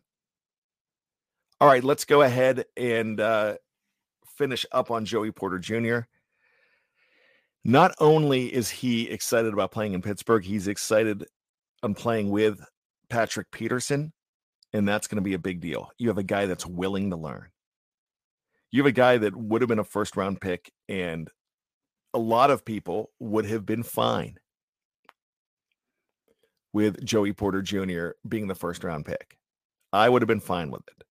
All 1.60 1.68
right, 1.68 1.84
let's 1.84 2.04
go 2.04 2.22
ahead 2.22 2.64
and 2.76 3.20
uh, 3.20 3.54
finish 4.36 4.66
up 4.72 4.90
on 4.90 5.04
Joey 5.04 5.30
Porter 5.30 5.60
Jr. 5.60 6.00
Not 7.64 7.94
only 8.00 8.52
is 8.52 8.68
he 8.68 9.08
excited 9.08 9.52
about 9.52 9.70
playing 9.70 9.92
in 9.94 10.02
Pittsburgh, 10.02 10.42
he's 10.42 10.66
excited 10.66 11.24
on 11.84 11.94
playing 11.94 12.30
with 12.30 12.60
Patrick 13.12 13.50
Peterson, 13.50 14.14
and 14.72 14.88
that's 14.88 15.06
going 15.06 15.16
to 15.16 15.22
be 15.22 15.34
a 15.34 15.38
big 15.38 15.60
deal. 15.60 15.90
You 15.98 16.08
have 16.08 16.16
a 16.16 16.22
guy 16.22 16.46
that's 16.46 16.64
willing 16.64 17.10
to 17.10 17.16
learn. 17.16 17.48
You 18.70 18.80
have 18.82 18.88
a 18.88 18.92
guy 18.92 19.18
that 19.18 19.36
would 19.36 19.60
have 19.60 19.68
been 19.68 19.78
a 19.78 19.84
first 19.84 20.16
round 20.16 20.40
pick, 20.40 20.72
and 20.88 21.28
a 22.14 22.18
lot 22.18 22.50
of 22.50 22.64
people 22.64 23.10
would 23.20 23.44
have 23.44 23.66
been 23.66 23.82
fine 23.82 24.38
with 26.72 27.04
Joey 27.04 27.34
Porter 27.34 27.60
Jr. 27.60 28.12
being 28.26 28.48
the 28.48 28.54
first 28.54 28.82
round 28.82 29.04
pick. 29.04 29.36
I 29.92 30.08
would 30.08 30.22
have 30.22 30.26
been 30.26 30.40
fine 30.40 30.70
with 30.70 30.88
it. 30.88 31.04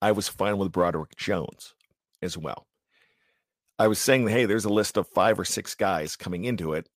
I 0.00 0.12
was 0.12 0.26
fine 0.26 0.56
with 0.56 0.72
Broderick 0.72 1.16
Jones 1.16 1.74
as 2.22 2.38
well. 2.38 2.66
I 3.78 3.88
was 3.88 3.98
saying, 3.98 4.26
hey, 4.28 4.46
there's 4.46 4.64
a 4.64 4.72
list 4.72 4.96
of 4.96 5.06
five 5.08 5.38
or 5.38 5.44
six 5.44 5.74
guys 5.74 6.16
coming 6.16 6.44
into 6.44 6.72
it 6.72 6.88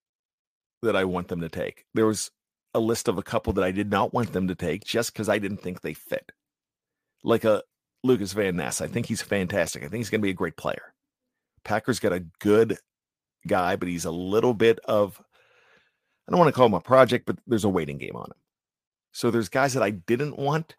that 0.82 0.96
I 0.96 1.04
want 1.04 1.28
them 1.28 1.42
to 1.42 1.50
take. 1.50 1.84
There 1.94 2.06
was 2.06 2.32
a 2.74 2.80
list 2.80 3.08
of 3.08 3.18
a 3.18 3.24
couple 3.24 3.54
that 3.54 3.64
I 3.64 3.72
did 3.72 3.90
not 3.90 4.14
want 4.14 4.34
them 4.34 4.48
to 4.48 4.56
take 4.56 4.84
just 4.84 5.14
because 5.14 5.30
I 5.30 5.40
didn't 5.40 5.62
think 5.62 5.82
they 5.82 5.94
fit. 5.94 6.32
Like 7.24 7.44
a 7.44 7.64
Lucas 8.04 8.34
Van 8.34 8.56
Ness. 8.56 8.82
I 8.82 8.88
think 8.88 9.08
he's 9.08 9.22
fantastic. 9.22 9.84
I 9.84 9.88
think 9.88 10.00
he's 10.00 10.10
going 10.10 10.22
to 10.22 10.26
be 10.26 10.32
a 10.32 10.34
great 10.34 10.58
player. 10.58 10.94
Packers 11.64 12.00
got 12.00 12.14
a 12.14 12.26
good 12.40 12.78
guy, 13.48 13.76
but 13.76 13.90
he's 13.90 14.06
a 14.06 14.12
little 14.12 14.54
bit 14.54 14.80
of, 14.86 15.22
I 16.28 16.32
don't 16.32 16.40
want 16.40 16.50
to 16.50 16.56
call 16.56 16.68
him 16.68 16.74
a 16.74 16.82
project, 16.82 17.26
but 17.26 17.38
there's 17.48 17.66
a 17.66 17.70
waiting 17.70 17.98
game 17.98 18.16
on 18.16 18.26
him. 18.26 18.38
So 19.12 19.32
there's 19.32 19.50
guys 19.50 19.74
that 19.74 19.84
I 19.84 19.90
didn't 19.90 20.38
want, 20.38 20.76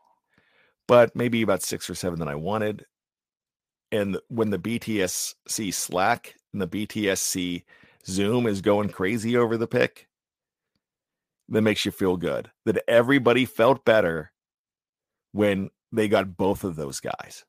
but 0.86 1.14
maybe 1.14 1.42
about 1.42 1.62
six 1.62 1.90
or 1.90 1.94
seven 1.94 2.18
that 2.20 2.28
I 2.28 2.36
wanted. 2.36 2.86
And 3.92 4.18
when 4.28 4.50
the 4.50 4.58
BTSC 4.58 5.74
Slack 5.74 6.36
and 6.52 6.62
the 6.62 6.68
BTSC 6.68 7.64
Zoom 8.06 8.46
is 8.46 8.60
going 8.60 8.88
crazy 8.88 9.36
over 9.36 9.56
the 9.56 9.66
pick, 9.66 10.08
that 11.50 11.62
makes 11.62 11.84
you 11.84 11.90
feel 11.90 12.16
good. 12.16 12.50
That 12.64 12.82
everybody 12.88 13.44
felt 13.44 13.84
better 13.84 14.32
when 15.32 15.70
they 15.92 16.08
got 16.08 16.36
both 16.36 16.64
of 16.64 16.76
those 16.76 17.00
guys. 17.00 17.44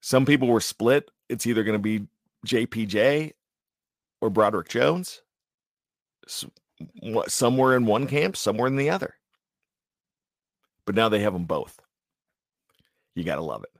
Some 0.00 0.26
people 0.26 0.48
were 0.48 0.60
split. 0.60 1.10
It's 1.28 1.46
either 1.46 1.64
going 1.64 1.78
to 1.78 1.82
be 1.82 2.06
JPJ 2.46 3.32
or 4.20 4.30
Broderick 4.30 4.68
Jones. 4.68 5.22
Somewhere 7.28 7.76
in 7.76 7.86
one 7.86 8.06
camp, 8.06 8.36
somewhere 8.36 8.66
in 8.66 8.76
the 8.76 8.90
other. 8.90 9.14
But 10.84 10.94
now 10.94 11.08
they 11.08 11.20
have 11.20 11.32
them 11.32 11.44
both. 11.46 11.80
You 13.14 13.24
got 13.24 13.36
to 13.36 13.42
love 13.42 13.64
it 13.64 13.70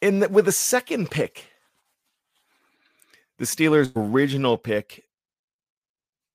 And 0.00 0.26
with 0.32 0.44
the 0.44 0.52
second 0.52 1.10
pick, 1.10 1.46
the 3.38 3.44
Steelers' 3.44 3.92
original 3.96 4.56
pick 4.56 5.04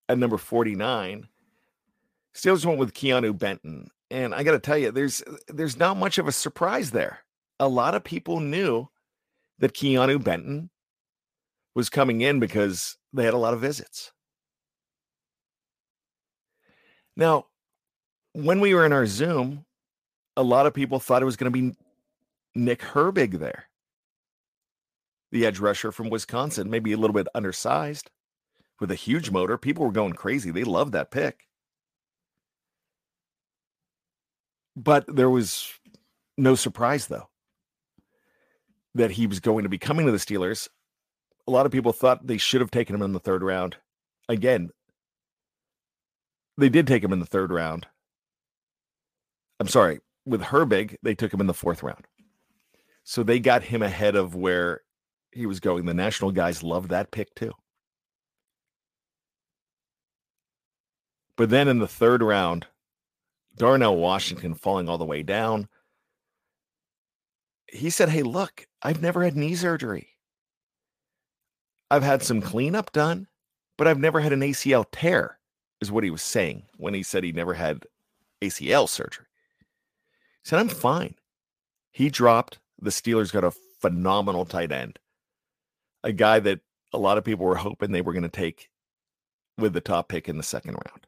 at 0.09 0.17
number 0.17 0.37
49, 0.37 1.27
Steelers 2.35 2.65
went 2.65 2.79
with 2.79 2.93
Keanu 2.93 3.37
Benton. 3.37 3.89
And 4.11 4.35
I 4.35 4.43
got 4.43 4.51
to 4.51 4.59
tell 4.59 4.77
you, 4.77 4.91
there's 4.91 5.21
uh, 5.23 5.37
there's 5.47 5.79
not 5.79 5.97
much 5.97 6.17
of 6.17 6.27
a 6.27 6.31
surprise 6.31 6.91
there. 6.91 7.19
A 7.59 7.67
lot 7.67 7.95
of 7.95 8.03
people 8.03 8.39
knew 8.39 8.87
that 9.59 9.73
Keanu 9.73 10.23
Benton 10.23 10.69
was 11.73 11.89
coming 11.89 12.21
in 12.21 12.39
because 12.39 12.97
they 13.13 13.25
had 13.25 13.33
a 13.33 13.39
lot 13.39 13.53
of 13.53 13.61
visits. 13.61 14.11
Now, 17.17 17.47
when 18.33 18.59
we 18.59 18.73
were 18.73 18.85
in 18.85 18.93
our 18.93 19.05
Zoom, 19.05 19.65
a 20.37 20.43
lot 20.43 20.65
of 20.65 20.73
people 20.73 20.99
thought 20.99 21.21
it 21.21 21.25
was 21.25 21.37
going 21.37 21.51
to 21.51 21.61
be 21.61 21.75
Nick 22.53 22.81
Herbig 22.81 23.39
there. 23.39 23.65
The 25.31 25.45
edge 25.45 25.59
rusher 25.59 25.91
from 25.91 26.09
Wisconsin, 26.09 26.69
maybe 26.69 26.91
a 26.91 26.97
little 26.97 27.13
bit 27.13 27.27
undersized 27.33 28.11
with 28.79 28.91
a 28.91 28.95
huge 28.95 29.31
motor. 29.31 29.57
People 29.57 29.85
were 29.85 29.91
going 29.91 30.13
crazy. 30.13 30.51
They 30.51 30.63
loved 30.63 30.93
that 30.93 31.11
pick. 31.11 31.47
But 34.75 35.05
there 35.13 35.29
was 35.29 35.69
no 36.37 36.55
surprise, 36.55 37.07
though, 37.07 37.29
that 38.93 39.11
he 39.11 39.27
was 39.27 39.39
going 39.39 39.63
to 39.63 39.69
be 39.69 39.77
coming 39.77 40.05
to 40.05 40.11
the 40.11 40.17
Steelers. 40.17 40.67
A 41.47 41.51
lot 41.51 41.65
of 41.65 41.71
people 41.71 41.93
thought 41.93 42.27
they 42.27 42.37
should 42.37 42.61
have 42.61 42.71
taken 42.71 42.95
him 42.95 43.01
in 43.01 43.13
the 43.13 43.19
third 43.19 43.43
round. 43.43 43.77
Again, 44.27 44.71
they 46.57 46.69
did 46.69 46.87
take 46.87 47.03
him 47.03 47.13
in 47.13 47.19
the 47.19 47.25
third 47.25 47.51
round. 47.51 47.87
I'm 49.59 49.67
sorry, 49.67 49.99
with 50.25 50.41
Herbig, 50.41 50.95
they 51.03 51.15
took 51.15 51.33
him 51.33 51.39
in 51.39 51.47
the 51.47 51.53
fourth 51.53 51.83
round. 51.83 52.05
So 53.03 53.23
they 53.23 53.39
got 53.39 53.63
him 53.63 53.81
ahead 53.81 54.15
of 54.15 54.35
where 54.35 54.81
he 55.31 55.45
was 55.45 55.59
going. 55.59 55.85
The 55.85 55.93
national 55.93 56.31
guys 56.31 56.63
loved 56.63 56.89
that 56.89 57.11
pick 57.11 57.33
too. 57.35 57.51
But 61.37 61.49
then 61.49 61.67
in 61.67 61.79
the 61.79 61.87
third 61.87 62.21
round, 62.21 62.67
Darnell 63.55 63.97
Washington 63.97 64.53
falling 64.53 64.89
all 64.89 64.97
the 64.97 65.05
way 65.05 65.23
down. 65.23 65.67
He 67.67 67.89
said, 67.89 68.09
Hey, 68.09 68.23
look, 68.23 68.67
I've 68.81 69.01
never 69.01 69.23
had 69.23 69.35
knee 69.35 69.55
surgery. 69.55 70.09
I've 71.91 72.03
had 72.03 72.23
some 72.23 72.41
cleanup 72.41 72.91
done, 72.91 73.27
but 73.77 73.87
I've 73.87 73.99
never 73.99 74.19
had 74.19 74.33
an 74.33 74.41
ACL 74.41 74.85
tear, 74.91 75.39
is 75.81 75.91
what 75.91 76.03
he 76.03 76.09
was 76.09 76.21
saying 76.21 76.63
when 76.77 76.93
he 76.93 77.03
said 77.03 77.23
he 77.23 77.31
never 77.31 77.53
had 77.53 77.85
ACL 78.41 78.89
surgery. 78.89 79.27
He 80.43 80.49
said, 80.49 80.59
I'm 80.59 80.69
fine. 80.69 81.15
He 81.91 82.09
dropped 82.09 82.59
the 82.81 82.89
Steelers 82.89 83.31
got 83.31 83.43
a 83.43 83.51
phenomenal 83.79 84.45
tight 84.45 84.71
end, 84.71 84.99
a 86.03 86.11
guy 86.11 86.39
that 86.39 86.59
a 86.93 86.97
lot 86.97 87.17
of 87.17 87.23
people 87.23 87.45
were 87.45 87.55
hoping 87.55 87.91
they 87.91 88.01
were 88.01 88.13
going 88.13 88.23
to 88.23 88.29
take 88.29 88.69
with 89.57 89.73
the 89.73 89.81
top 89.81 90.09
pick 90.09 90.27
in 90.27 90.37
the 90.37 90.43
second 90.43 90.73
round. 90.73 91.07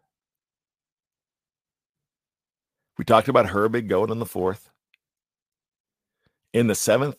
We 2.97 3.05
talked 3.05 3.27
about 3.27 3.47
Herbig 3.47 3.88
going 3.88 4.12
in 4.12 4.19
the 4.19 4.25
fourth. 4.25 4.69
In 6.53 6.67
the 6.67 6.75
seventh, 6.75 7.17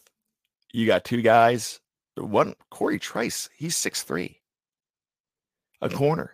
you 0.72 0.86
got 0.86 1.04
two 1.04 1.22
guys. 1.22 1.80
One, 2.16 2.54
Corey 2.70 2.98
Trice, 2.98 3.48
he's 3.56 3.76
six 3.76 4.02
three, 4.02 4.40
a 5.80 5.88
corner. 5.88 6.32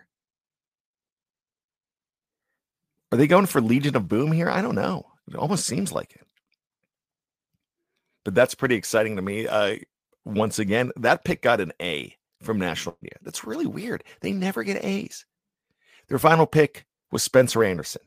Are 3.11 3.17
they 3.17 3.27
going 3.27 3.45
for 3.45 3.61
Legion 3.61 3.95
of 3.95 4.07
Boom 4.07 4.31
here? 4.31 4.49
I 4.49 4.63
don't 4.63 4.75
know. 4.75 5.05
It 5.27 5.35
almost 5.35 5.65
seems 5.65 5.91
like 5.91 6.13
it 6.15 6.25
but 8.25 8.35
that's 8.35 8.55
pretty 8.55 8.75
exciting 8.75 9.15
to 9.15 9.21
me. 9.21 9.47
Uh, 9.47 9.77
once 10.25 10.59
again, 10.59 10.91
that 10.97 11.23
pick 11.23 11.41
got 11.43 11.61
an 11.61 11.71
A 11.81 12.13
from 12.41 12.59
National 12.59 12.97
Media. 13.01 13.17
That's 13.21 13.45
really 13.45 13.67
weird. 13.67 14.03
They 14.19 14.33
never 14.33 14.63
get 14.63 14.83
A's. 14.83 15.25
Their 16.09 16.19
final 16.19 16.45
pick 16.45 16.85
was 17.11 17.23
Spencer 17.23 17.63
Anderson, 17.63 18.01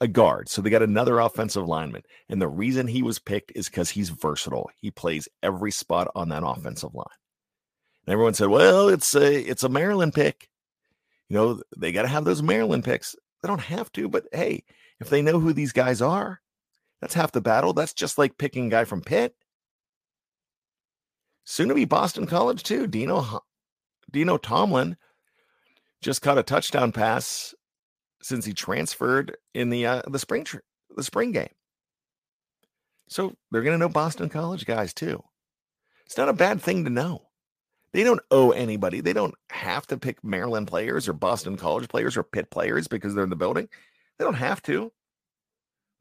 a 0.00 0.08
guard. 0.08 0.48
So 0.48 0.60
they 0.60 0.70
got 0.70 0.82
another 0.82 1.18
offensive 1.18 1.66
lineman. 1.66 2.02
And 2.28 2.40
the 2.40 2.48
reason 2.48 2.86
he 2.86 3.02
was 3.02 3.18
picked 3.18 3.52
is 3.54 3.68
because 3.68 3.90
he's 3.90 4.10
versatile. 4.10 4.70
He 4.76 4.90
plays 4.90 5.28
every 5.42 5.72
spot 5.72 6.08
on 6.14 6.28
that 6.28 6.46
offensive 6.46 6.94
line. 6.94 7.06
And 8.06 8.12
everyone 8.12 8.34
said, 8.34 8.48
well, 8.48 8.88
it's 8.88 9.14
a 9.14 9.40
it's 9.40 9.64
a 9.64 9.68
Maryland 9.68 10.14
pick. 10.14 10.48
You 11.28 11.36
know, 11.36 11.62
they 11.76 11.92
got 11.92 12.02
to 12.02 12.08
have 12.08 12.24
those 12.24 12.42
Maryland 12.42 12.84
picks. 12.84 13.16
They 13.42 13.48
don't 13.48 13.60
have 13.60 13.90
to, 13.92 14.08
but 14.08 14.24
hey, 14.32 14.64
if 15.00 15.10
they 15.10 15.22
know 15.22 15.40
who 15.40 15.52
these 15.52 15.72
guys 15.72 16.00
are, 16.00 16.40
that's 17.00 17.14
half 17.14 17.32
the 17.32 17.40
battle. 17.40 17.72
That's 17.72 17.92
just 17.92 18.16
like 18.16 18.38
picking 18.38 18.66
a 18.66 18.70
guy 18.70 18.84
from 18.84 19.02
Pitt. 19.02 19.34
Soon 21.44 21.68
to 21.68 21.74
be 21.74 21.84
Boston 21.84 22.26
College 22.26 22.62
too. 22.62 22.86
Dino 22.86 23.42
Dino 24.10 24.36
Tomlin 24.36 24.96
just 26.00 26.22
caught 26.22 26.38
a 26.38 26.42
touchdown 26.42 26.92
pass 26.92 27.54
since 28.26 28.44
he 28.44 28.52
transferred 28.52 29.36
in 29.54 29.70
the 29.70 29.86
uh, 29.86 30.02
the 30.08 30.18
spring 30.18 30.44
tr- 30.44 30.58
the 30.94 31.02
spring 31.02 31.32
game. 31.32 31.54
So 33.08 33.34
they're 33.50 33.62
going 33.62 33.74
to 33.74 33.78
know 33.78 33.88
Boston 33.88 34.28
College 34.28 34.66
guys 34.66 34.92
too. 34.92 35.22
It's 36.04 36.16
not 36.16 36.28
a 36.28 36.32
bad 36.32 36.60
thing 36.60 36.84
to 36.84 36.90
know. 36.90 37.22
They 37.92 38.02
don't 38.02 38.20
owe 38.30 38.50
anybody. 38.50 39.00
They 39.00 39.12
don't 39.12 39.34
have 39.50 39.86
to 39.86 39.96
pick 39.96 40.22
Maryland 40.24 40.66
players 40.66 41.08
or 41.08 41.12
Boston 41.12 41.56
College 41.56 41.88
players 41.88 42.16
or 42.16 42.24
Pitt 42.24 42.50
players 42.50 42.88
because 42.88 43.14
they're 43.14 43.24
in 43.24 43.30
the 43.30 43.36
building. 43.36 43.68
They 44.18 44.24
don't 44.24 44.34
have 44.34 44.60
to, 44.62 44.92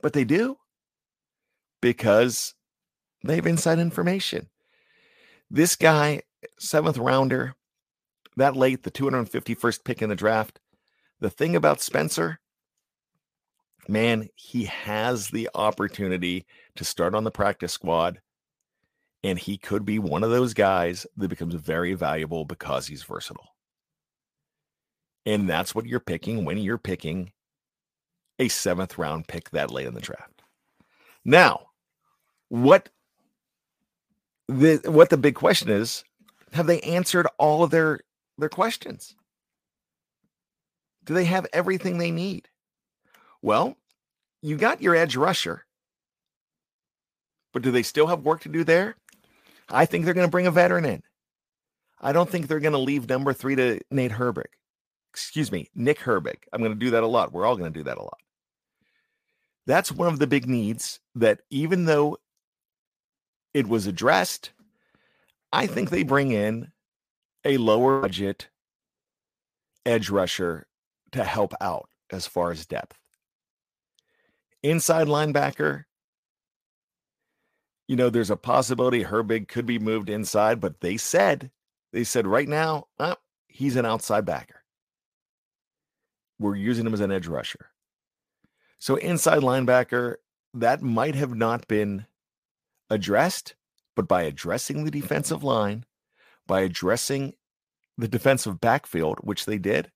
but 0.02 0.14
they 0.14 0.24
do 0.24 0.58
because 1.82 2.56
they 3.24 3.36
have 3.36 3.46
inside 3.46 3.80
information. 3.80 4.50
This 5.50 5.76
guy, 5.76 6.24
seventh 6.60 6.98
rounder, 6.98 7.56
that 8.36 8.56
late, 8.56 8.84
the 8.84 8.92
251st 8.92 9.84
pick 9.84 10.02
in 10.02 10.10
the 10.10 10.16
draft. 10.16 10.60
The 11.20 11.30
thing 11.30 11.56
about 11.56 11.82
Spencer, 11.82 12.40
man, 13.88 14.30
he 14.36 14.66
has 14.66 15.30
the 15.30 15.50
opportunity 15.56 16.46
to 16.76 16.84
start 16.84 17.16
on 17.16 17.24
the 17.24 17.32
practice 17.32 17.74
squad. 17.74 18.20
And 19.24 19.40
he 19.40 19.58
could 19.58 19.86
be 19.86 19.98
one 19.98 20.24
of 20.24 20.30
those 20.30 20.54
guys 20.54 21.08
that 21.18 21.30
becomes 21.30 21.56
very 21.56 21.96
valuable 21.96 22.46
because 22.46 22.86
he's 22.86 23.02
versatile. 23.02 23.56
And 25.26 25.50
that's 25.50 25.74
what 25.74 25.88
you're 25.88 26.00
picking 26.00 26.46
when 26.46 26.60
you're 26.60 26.78
picking 26.78 27.32
a 28.38 28.48
seventh 28.50 28.98
round 28.98 29.28
pick 29.28 29.50
that 29.50 29.72
late 29.72 29.88
in 29.88 29.96
the 29.96 30.02
draft. 30.02 30.44
Now, 31.24 31.70
what 32.50 32.90
the 34.48 34.80
what 34.86 35.10
the 35.10 35.18
big 35.18 35.34
question 35.34 35.70
is, 35.70 36.04
have 36.54 36.68
they 36.68 36.82
answered 36.82 37.28
all 37.40 37.64
of 37.64 37.72
their 37.72 38.02
their 38.38 38.50
questions? 38.50 39.16
Do 41.06 41.14
they 41.14 41.26
have 41.26 41.48
everything 41.54 41.98
they 41.98 42.12
need? 42.12 42.50
Well, 43.42 43.78
you 44.42 44.58
got 44.58 44.82
your 44.82 44.96
edge 44.96 45.16
rusher. 45.16 45.66
But 47.54 47.62
do 47.62 47.72
they 47.72 47.84
still 47.84 48.08
have 48.08 48.26
work 48.26 48.42
to 48.42 48.50
do 48.50 48.64
there? 48.64 48.96
I 49.70 49.86
think 49.86 50.06
they're 50.06 50.14
going 50.14 50.28
to 50.28 50.32
bring 50.32 50.48
a 50.48 50.52
veteran 50.52 50.86
in. 50.86 51.04
I 52.02 52.12
don't 52.12 52.30
think 52.30 52.48
they're 52.48 52.60
going 52.60 52.74
to 52.74 52.80
leave 52.80 53.08
number 53.08 53.34
three 53.34 53.56
to 53.56 53.80
Nate 53.90 54.12
Herbig. 54.12 54.46
Excuse 55.14 55.52
me, 55.52 55.70
Nick 55.74 56.00
Herbig. 56.00 56.36
I'm 56.52 56.60
going 56.62 56.74
to 56.74 56.80
do 56.80 56.92
that 56.92 57.04
a 57.04 57.08
lot. 57.08 57.32
We're 57.32 57.46
all 57.46 57.56
going 57.56 57.72
to 57.72 57.80
do 57.80 57.84
that 57.86 57.98
a 57.98 58.04
lot. 58.04 58.20
That's 59.66 59.92
one 59.92 60.08
of 60.08 60.20
the 60.20 60.28
big 60.28 60.48
needs 60.48 61.00
that 61.16 61.40
even 61.50 61.86
though 61.86 62.18
it 63.54 63.68
was 63.68 63.88
addressed, 63.88 64.52
I 65.54 65.68
think 65.68 65.90
they 65.90 66.04
bring 66.04 66.32
in 66.32 66.72
a 67.46 67.58
lower 67.58 68.02
budget 68.02 68.50
edge 69.86 70.10
rusher 70.10 70.68
to 71.16 71.24
help 71.24 71.54
out 71.62 71.90
as 72.12 72.28
far 72.28 72.52
as 72.52 72.66
depth. 72.66 72.98
Inside 74.64 75.08
linebacker, 75.08 75.86
you 77.88 77.96
know, 77.96 78.10
there's 78.10 78.32
a 78.32 78.36
possibility 78.36 79.04
Herbig 79.04 79.48
could 79.48 79.66
be 79.66 79.80
moved 79.80 80.10
inside, 80.10 80.60
but 80.60 80.82
they 80.82 80.98
said, 80.98 81.52
they 81.94 82.04
said 82.04 82.28
right 82.28 82.48
now, 82.48 82.88
uh, 83.00 83.16
he's 83.48 83.78
an 83.78 83.86
outside 83.86 84.26
backer. 84.26 84.64
We're 86.38 86.56
using 86.56 86.86
him 86.86 86.94
as 86.94 87.00
an 87.00 87.12
edge 87.12 87.28
rusher. 87.28 87.70
So 88.80 88.96
inside 88.96 89.40
linebacker, 89.40 90.16
that 90.54 90.82
might 90.82 91.16
have 91.16 91.34
not 91.34 91.66
been 91.68 92.08
addressed, 92.90 93.56
but 93.96 94.08
by 94.08 94.24
addressing 94.24 94.84
the 94.84 94.92
defensive 94.92 95.44
line, 95.46 95.86
by 96.46 96.62
addressing 96.62 97.36
the 97.98 98.10
defensive 98.10 98.60
backfield, 98.60 99.20
which 99.22 99.46
they 99.46 99.58
did, 99.58 99.92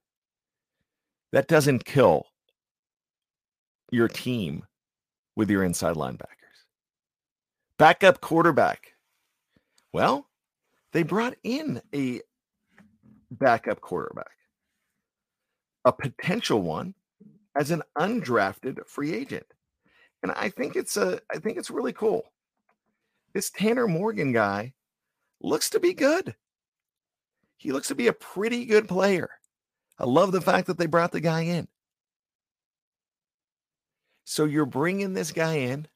that 1.31 1.47
doesn't 1.47 1.85
kill 1.85 2.25
your 3.91 4.07
team 4.07 4.65
with 5.35 5.49
your 5.49 5.63
inside 5.63 5.95
linebackers. 5.95 6.25
Backup 7.77 8.21
quarterback. 8.21 8.93
Well, 9.93 10.27
they 10.91 11.03
brought 11.03 11.35
in 11.43 11.81
a 11.93 12.21
backup 13.31 13.81
quarterback, 13.81 14.31
a 15.85 15.91
potential 15.91 16.61
one 16.61 16.93
as 17.55 17.71
an 17.71 17.83
undrafted 17.97 18.85
free 18.87 19.13
agent. 19.13 19.45
And 20.23 20.31
I 20.33 20.49
think 20.49 20.75
it's 20.75 20.97
a 20.97 21.21
I 21.33 21.37
think 21.37 21.57
it's 21.57 21.71
really 21.71 21.93
cool. 21.93 22.23
This 23.33 23.49
Tanner 23.49 23.87
Morgan 23.87 24.33
guy 24.33 24.73
looks 25.41 25.69
to 25.71 25.79
be 25.79 25.93
good. 25.93 26.35
He 27.57 27.71
looks 27.71 27.87
to 27.89 27.95
be 27.95 28.07
a 28.07 28.13
pretty 28.13 28.65
good 28.65 28.87
player. 28.87 29.29
I 29.99 30.05
love 30.05 30.31
the 30.31 30.41
fact 30.41 30.67
that 30.67 30.77
they 30.77 30.85
brought 30.85 31.11
the 31.11 31.19
guy 31.19 31.41
in. 31.41 31.67
So 34.23 34.45
you're 34.45 34.65
bringing 34.65 35.13
this 35.13 35.31
guy 35.31 35.55
in 35.55 35.87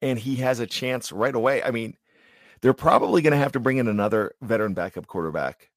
and 0.00 0.18
he 0.18 0.36
has 0.36 0.60
a 0.60 0.66
chance 0.66 1.12
right 1.12 1.34
away. 1.34 1.62
I 1.62 1.70
mean, 1.70 1.96
they're 2.62 2.72
probably 2.72 3.20
going 3.20 3.32
to 3.32 3.38
have 3.38 3.52
to 3.52 3.60
bring 3.60 3.76
in 3.76 3.88
another 3.88 4.32
veteran 4.40 4.74
backup 4.74 5.06
quarterback 5.06 5.70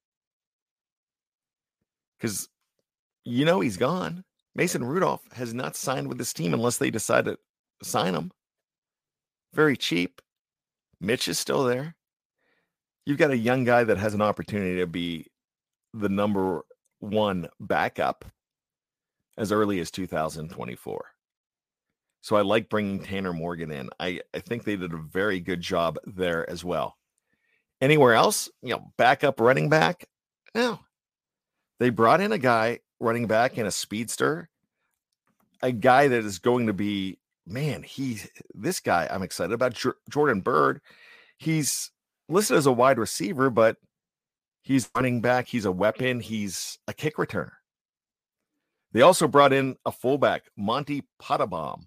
because 2.18 2.48
you 3.24 3.44
know 3.44 3.60
he's 3.60 3.76
gone. 3.76 4.24
Mason 4.54 4.82
Rudolph 4.82 5.22
has 5.32 5.52
not 5.52 5.76
signed 5.76 6.08
with 6.08 6.18
this 6.18 6.32
team 6.32 6.54
unless 6.54 6.78
they 6.78 6.90
decide 6.90 7.26
to 7.26 7.38
sign 7.82 8.14
him. 8.14 8.32
Very 9.52 9.76
cheap. 9.76 10.22
Mitch 11.00 11.28
is 11.28 11.38
still 11.38 11.64
there. 11.64 11.94
You've 13.06 13.18
got 13.18 13.30
a 13.30 13.36
young 13.36 13.64
guy 13.64 13.84
that 13.84 13.98
has 13.98 14.14
an 14.14 14.22
opportunity 14.22 14.78
to 14.78 14.86
be 14.86 15.26
the 15.94 16.08
number 16.08 16.62
one 17.00 17.48
backup 17.60 18.24
as 19.36 19.52
early 19.52 19.80
as 19.80 19.90
2024. 19.90 21.04
So 22.20 22.36
I 22.36 22.42
like 22.42 22.68
bringing 22.68 23.02
Tanner 23.02 23.32
Morgan 23.32 23.70
in. 23.70 23.88
I, 24.00 24.20
I 24.34 24.40
think 24.40 24.64
they 24.64 24.76
did 24.76 24.92
a 24.92 24.98
very 24.98 25.40
good 25.40 25.60
job 25.60 25.98
there 26.04 26.48
as 26.50 26.64
well. 26.64 26.96
Anywhere 27.80 28.14
else, 28.14 28.50
you 28.60 28.70
know, 28.70 28.92
backup 28.96 29.40
running 29.40 29.68
back? 29.68 30.04
No. 30.54 30.80
They 31.78 31.90
brought 31.90 32.20
in 32.20 32.32
a 32.32 32.38
guy 32.38 32.80
running 32.98 33.28
back 33.28 33.56
in 33.56 33.66
a 33.66 33.70
speedster, 33.70 34.48
a 35.62 35.70
guy 35.70 36.08
that 36.08 36.24
is 36.24 36.40
going 36.40 36.66
to 36.66 36.72
be, 36.72 37.18
man, 37.46 37.84
he, 37.84 38.20
this 38.52 38.80
guy 38.80 39.08
I'm 39.08 39.22
excited 39.22 39.52
about. 39.52 39.80
Jordan 40.10 40.40
Byrd. 40.40 40.80
He's 41.38 41.92
listed 42.28 42.56
as 42.56 42.66
a 42.66 42.72
wide 42.72 42.98
receiver, 42.98 43.48
but 43.48 43.76
he's 44.62 44.90
running 44.94 45.20
back. 45.20 45.48
He's 45.48 45.64
a 45.64 45.72
weapon. 45.72 46.20
He's 46.20 46.78
a 46.86 46.92
kick 46.92 47.16
returner. 47.16 47.52
They 48.92 49.02
also 49.02 49.28
brought 49.28 49.52
in 49.52 49.76
a 49.84 49.92
fullback, 49.92 50.44
Monte 50.56 51.02
Pottebaum 51.20 51.84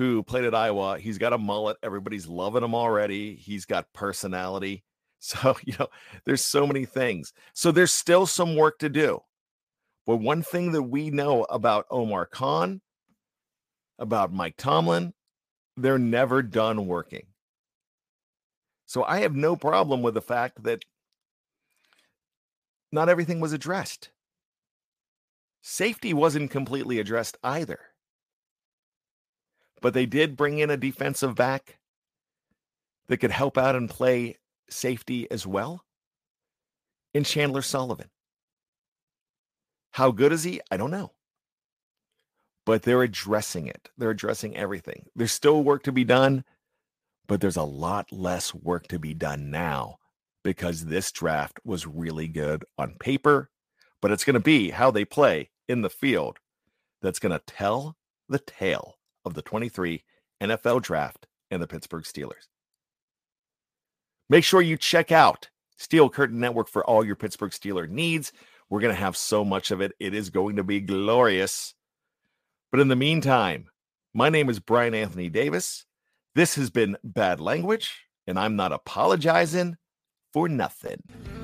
who 0.00 0.22
played 0.22 0.44
at 0.44 0.54
Iowa. 0.54 0.98
He's 0.98 1.18
got 1.18 1.34
a 1.34 1.38
mullet. 1.38 1.76
Everybody's 1.82 2.26
loving 2.26 2.64
him 2.64 2.74
already. 2.74 3.34
He's 3.34 3.64
got 3.64 3.92
personality. 3.92 4.84
So, 5.22 5.54
you 5.66 5.74
know, 5.78 5.88
there's 6.24 6.42
so 6.42 6.66
many 6.66 6.86
things. 6.86 7.34
So 7.52 7.70
there's 7.72 7.92
still 7.92 8.24
some 8.24 8.56
work 8.56 8.78
to 8.78 8.88
do. 8.88 9.20
But 10.06 10.16
one 10.16 10.40
thing 10.40 10.72
that 10.72 10.84
we 10.84 11.10
know 11.10 11.44
about 11.44 11.84
Omar 11.90 12.24
Khan, 12.24 12.80
about 13.98 14.32
Mike 14.32 14.54
Tomlin, 14.56 15.12
they're 15.76 15.98
never 15.98 16.42
done 16.42 16.86
working. 16.86 17.26
So 18.86 19.04
I 19.04 19.20
have 19.20 19.36
no 19.36 19.56
problem 19.56 20.00
with 20.00 20.14
the 20.14 20.22
fact 20.22 20.62
that 20.62 20.86
not 22.92 23.08
everything 23.08 23.40
was 23.40 23.52
addressed. 23.52 24.10
Safety 25.62 26.14
wasn't 26.14 26.50
completely 26.50 26.98
addressed 26.98 27.36
either 27.42 27.80
but 29.80 29.94
they 29.94 30.06
did 30.06 30.36
bring 30.36 30.58
in 30.58 30.70
a 30.70 30.76
defensive 30.76 31.34
back 31.34 31.78
that 33.08 33.18
could 33.18 33.30
help 33.30 33.58
out 33.58 33.74
and 33.74 33.90
play 33.90 34.36
safety 34.68 35.30
as 35.30 35.46
well 35.46 35.84
in 37.12 37.24
Chandler 37.24 37.62
Sullivan. 37.62 38.10
How 39.92 40.12
good 40.12 40.32
is 40.32 40.44
he? 40.44 40.60
I 40.70 40.76
don't 40.76 40.92
know. 40.92 41.12
But 42.64 42.82
they're 42.82 43.02
addressing 43.02 43.66
it. 43.66 43.88
They're 43.98 44.10
addressing 44.10 44.56
everything. 44.56 45.06
There's 45.16 45.32
still 45.32 45.64
work 45.64 45.82
to 45.84 45.92
be 45.92 46.04
done, 46.04 46.44
but 47.26 47.40
there's 47.40 47.56
a 47.56 47.64
lot 47.64 48.12
less 48.12 48.54
work 48.54 48.86
to 48.88 48.98
be 48.98 49.14
done 49.14 49.50
now 49.50 49.96
because 50.42 50.84
this 50.84 51.12
draft 51.12 51.60
was 51.64 51.86
really 51.86 52.28
good 52.28 52.64
on 52.78 52.94
paper, 53.00 53.50
but 54.00 54.10
it's 54.10 54.24
going 54.24 54.34
to 54.34 54.40
be 54.40 54.70
how 54.70 54.90
they 54.90 55.04
play 55.04 55.50
in 55.68 55.82
the 55.82 55.90
field 55.90 56.38
that's 57.02 57.18
going 57.18 57.32
to 57.32 57.42
tell 57.46 57.96
the 58.28 58.38
tale 58.38 58.98
of 59.24 59.34
the 59.34 59.42
23 59.42 60.02
NFL 60.40 60.82
Draft 60.82 61.26
and 61.50 61.62
the 61.62 61.66
Pittsburgh 61.66 62.04
Steelers. 62.04 62.48
Make 64.28 64.44
sure 64.44 64.62
you 64.62 64.76
check 64.76 65.10
out 65.10 65.48
Steel 65.76 66.08
Curtain 66.08 66.40
Network 66.40 66.68
for 66.68 66.84
all 66.84 67.04
your 67.04 67.16
Pittsburgh 67.16 67.50
Steeler 67.50 67.88
needs. 67.88 68.32
We're 68.68 68.80
going 68.80 68.94
to 68.94 69.00
have 69.00 69.16
so 69.16 69.44
much 69.44 69.70
of 69.70 69.80
it. 69.80 69.92
It 69.98 70.14
is 70.14 70.30
going 70.30 70.56
to 70.56 70.62
be 70.62 70.80
glorious. 70.80 71.74
But 72.70 72.80
in 72.80 72.88
the 72.88 72.96
meantime, 72.96 73.66
my 74.14 74.28
name 74.28 74.48
is 74.48 74.60
Bryan 74.60 74.94
Anthony 74.94 75.28
Davis. 75.28 75.84
This 76.34 76.54
has 76.54 76.70
been 76.70 76.96
Bad 77.02 77.40
Language, 77.40 78.04
and 78.28 78.38
I'm 78.38 78.54
not 78.54 78.72
apologizing 78.72 79.76
for 80.32 80.48
nothing. 80.48 81.39